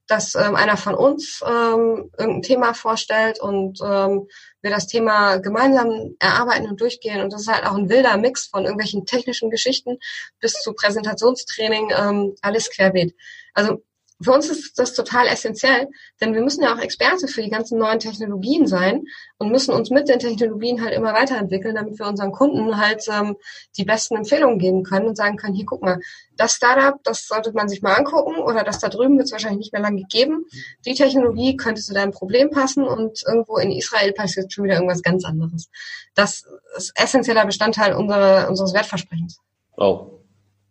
[0.09, 4.27] dass ähm, einer von uns ähm, irgendein Thema vorstellt und ähm,
[4.63, 7.21] wir das Thema gemeinsam erarbeiten und durchgehen.
[7.21, 9.99] Und das ist halt auch ein wilder Mix von irgendwelchen technischen Geschichten
[10.41, 13.15] bis zu Präsentationstraining, ähm, alles querbeet.
[13.55, 13.83] Also
[14.21, 15.89] für uns ist das total essentiell,
[16.21, 19.05] denn wir müssen ja auch Experte für die ganzen neuen Technologien sein
[19.39, 23.37] und müssen uns mit den Technologien halt immer weiterentwickeln, damit wir unseren Kunden halt ähm,
[23.77, 26.01] die besten Empfehlungen geben können und sagen können, hier guck mal,
[26.37, 29.59] das Startup, das sollte man sich mal angucken oder das da drüben wird es wahrscheinlich
[29.59, 30.47] nicht mehr lange geben.
[30.85, 35.03] Die Technologie könnte zu deinem Problem passen und irgendwo in Israel passiert schon wieder irgendwas
[35.03, 35.69] ganz anderes.
[36.15, 36.45] Das
[36.77, 39.39] ist essentieller Bestandteil unserer, unseres Wertversprechens.
[39.77, 40.23] Oh,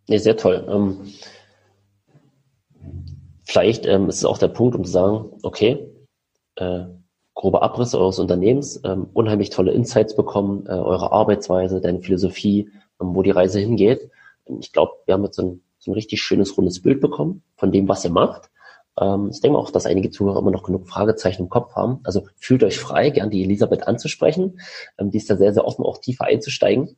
[0.08, 0.68] nee, sehr toll.
[0.70, 1.14] Ähm
[3.48, 5.90] Vielleicht ähm, ist es auch der Punkt, um zu sagen, okay,
[6.58, 6.82] äh,
[7.34, 12.70] grobe Abriss eures Unternehmens, ähm, unheimlich tolle Insights bekommen, äh, eure Arbeitsweise, deine Philosophie,
[13.00, 14.12] ähm, wo die Reise hingeht.
[14.60, 17.72] Ich glaube, wir haben jetzt so ein, so ein richtig schönes, rundes Bild bekommen von
[17.72, 18.50] dem, was ihr macht.
[19.00, 22.02] Ähm, ich denke auch, dass einige Zuhörer immer noch genug Fragezeichen im Kopf haben.
[22.04, 24.60] Also fühlt euch frei, gern die Elisabeth anzusprechen.
[24.98, 26.98] Ähm, die ist da sehr, sehr offen, auch tiefer einzusteigen.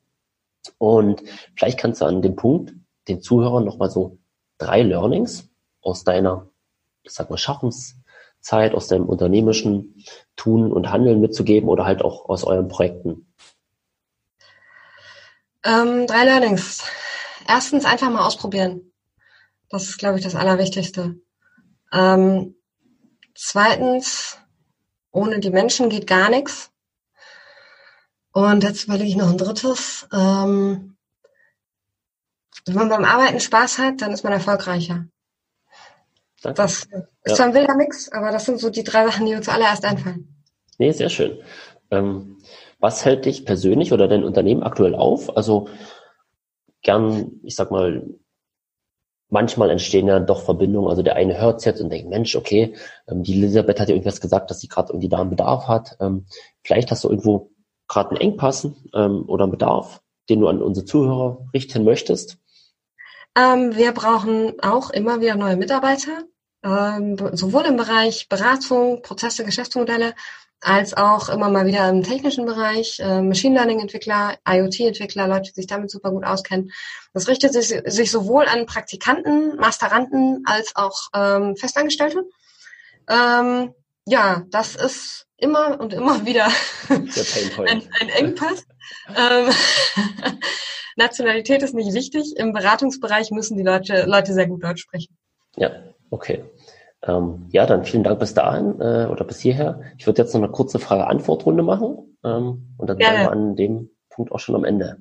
[0.79, 1.21] Und
[1.55, 2.73] vielleicht kannst du an dem Punkt
[3.07, 4.17] den Zuhörern nochmal so
[4.57, 5.48] drei Learnings
[5.81, 6.49] aus deiner,
[7.03, 10.03] ich sag mal, Schaffenszeit, aus deinem unternehmischen
[10.35, 13.33] Tun und Handeln mitzugeben oder halt auch aus euren Projekten?
[15.63, 16.83] Ähm, drei Learnings.
[17.47, 18.93] Erstens einfach mal ausprobieren.
[19.69, 21.19] Das ist, glaube ich, das Allerwichtigste.
[21.91, 22.55] Ähm,
[23.35, 24.37] zweitens,
[25.11, 26.71] ohne die Menschen geht gar nichts.
[28.31, 30.07] Und jetzt überlege ich noch ein drittes.
[30.13, 30.95] Ähm,
[32.65, 35.05] wenn man beim Arbeiten Spaß hat, dann ist man erfolgreicher.
[36.41, 36.61] Danke.
[36.61, 36.89] Das ist
[37.27, 37.33] ja.
[37.33, 40.43] zwar ein wilder Mix, aber das sind so die drei Sachen, die uns zuallererst einfallen.
[40.77, 41.39] Nee, sehr schön.
[41.91, 42.37] Ähm,
[42.79, 45.35] was hält dich persönlich oder dein Unternehmen aktuell auf?
[45.35, 45.67] Also
[46.81, 48.07] gern, ich sag mal,
[49.29, 50.89] manchmal entstehen ja doch Verbindungen.
[50.89, 52.73] Also der eine hört es jetzt und denkt, Mensch, okay,
[53.07, 55.97] ähm, die Elisabeth hat ja irgendwas gesagt, dass sie gerade irgendwie da einen Bedarf hat.
[55.99, 56.25] Ähm,
[56.63, 57.51] vielleicht hast du irgendwo
[57.87, 62.37] gerade einen Engpass ähm, oder einen Bedarf, den du an unsere Zuhörer richten möchtest.
[63.35, 66.23] Ähm, wir brauchen auch immer wieder neue Mitarbeiter,
[66.63, 70.13] ähm, sowohl im Bereich Beratung, Prozesse, Geschäftsmodelle,
[70.61, 75.51] als auch immer mal wieder im technischen Bereich, äh, Machine Learning Entwickler, IoT Entwickler, Leute,
[75.51, 76.71] die sich damit super gut auskennen.
[77.13, 82.25] Das richtet sich, sich sowohl an Praktikanten, Masteranten als auch ähm, Festangestellte.
[83.09, 83.73] Ähm,
[84.05, 86.51] ja, das ist immer und immer wieder
[86.89, 88.65] ein, ein Engpass.
[89.15, 89.49] Ähm,
[90.99, 92.37] Nationalität ist nicht wichtig.
[92.37, 95.17] Im Beratungsbereich müssen die Leute, Leute sehr gut Deutsch sprechen.
[95.55, 95.71] Ja,
[96.11, 96.43] okay.
[97.01, 99.81] Ähm, ja, dann vielen Dank bis dahin äh, oder bis hierher.
[99.97, 103.17] Ich würde jetzt noch eine kurze Frage-Antwort-Runde machen ähm, und dann Gerne.
[103.17, 104.97] sind wir an dem Punkt auch schon am Ende.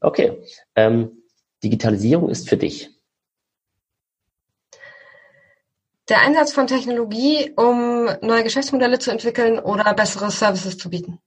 [0.00, 0.42] Okay.
[0.76, 1.22] Ähm,
[1.62, 2.90] Digitalisierung ist für dich.
[6.08, 11.18] Der Einsatz von Technologie, um neue Geschäftsmodelle zu entwickeln oder bessere Services zu bieten.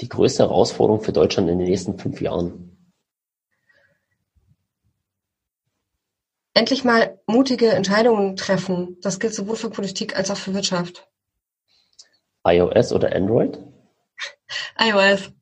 [0.00, 2.68] Die größte Herausforderung für Deutschland in den nächsten fünf Jahren.
[6.58, 8.96] endlich mal mutige Entscheidungen treffen.
[9.00, 11.08] Das gilt sowohl für Politik als auch für Wirtschaft.
[12.44, 13.58] iOS oder Android?
[14.78, 15.32] iOS.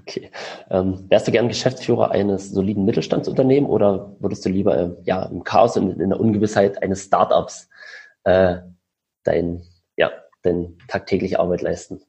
[0.00, 0.30] Okay.
[0.70, 5.42] Ähm, wärst du gern Geschäftsführer eines soliden Mittelstandsunternehmens oder würdest du lieber äh, ja, im
[5.42, 7.68] Chaos und in der Ungewissheit eines Startups
[8.22, 8.58] äh,
[9.24, 9.64] dein,
[9.96, 10.12] ja,
[10.42, 12.00] deine tagtägliche Arbeit leisten?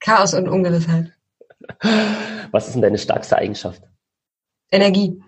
[0.00, 1.12] Chaos und Ungewissheit.
[2.50, 3.82] Was ist denn deine stärkste Eigenschaft?
[4.70, 5.22] Energie.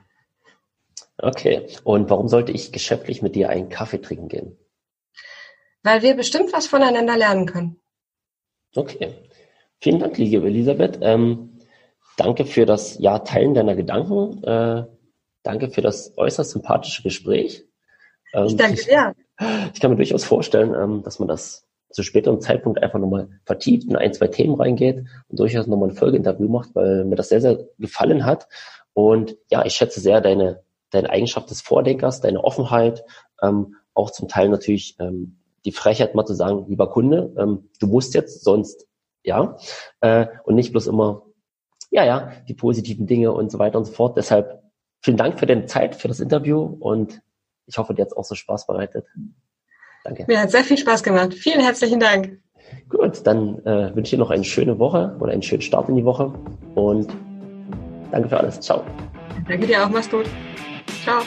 [1.19, 1.67] Okay.
[1.85, 4.59] Und warum sollte ich geschäftlich mit dir einen Kaffee trinken gehen?
[5.83, 7.81] Weil wir bestimmt was voneinander lernen können.
[8.75, 9.15] Okay.
[9.81, 10.99] Vielen Dank, liebe Elisabeth.
[11.01, 11.61] Ähm,
[12.17, 14.43] danke für das ja, Teilen deiner Gedanken.
[14.43, 14.87] Äh,
[15.43, 17.65] danke für das äußerst sympathische Gespräch.
[18.33, 19.15] Ähm, ich danke dir.
[19.75, 21.67] Ich kann mir durchaus vorstellen, ähm, dass man das
[21.97, 25.97] zu späterem Zeitpunkt einfach nochmal vertieft in ein, zwei Themen reingeht und durchaus nochmal ein
[25.97, 28.49] Folgeinterview macht, weil mir das sehr, sehr gefallen hat.
[28.93, 33.05] Und ja, ich schätze sehr deine deine Eigenschaft des Vordenkers, deine Offenheit,
[33.43, 37.87] ähm, auch zum Teil natürlich ähm, die Frechheit mal zu sagen, lieber Kunde, ähm, du
[37.87, 38.87] musst jetzt, sonst
[39.25, 39.57] ja,
[40.01, 41.23] äh, und nicht bloß immer,
[41.91, 44.17] ja, ja, die positiven Dinge und so weiter und so fort.
[44.17, 44.63] Deshalb
[45.03, 47.21] vielen Dank für deine Zeit, für das Interview und
[47.67, 49.07] ich hoffe, dir hat es auch so Spaß bereitet.
[50.07, 50.25] Danke.
[50.29, 51.35] Mir hat sehr viel Spaß gemacht.
[51.35, 52.39] Vielen herzlichen Dank.
[52.89, 55.97] Gut, dann äh, wünsche ich dir noch eine schöne Woche oder einen schönen Start in
[55.97, 56.33] die Woche
[56.77, 57.09] und
[58.13, 58.61] danke für alles.
[58.61, 58.85] Ciao.
[59.49, 59.89] Danke dir auch.
[59.89, 60.27] Mach's gut.
[61.03, 61.23] Ciao.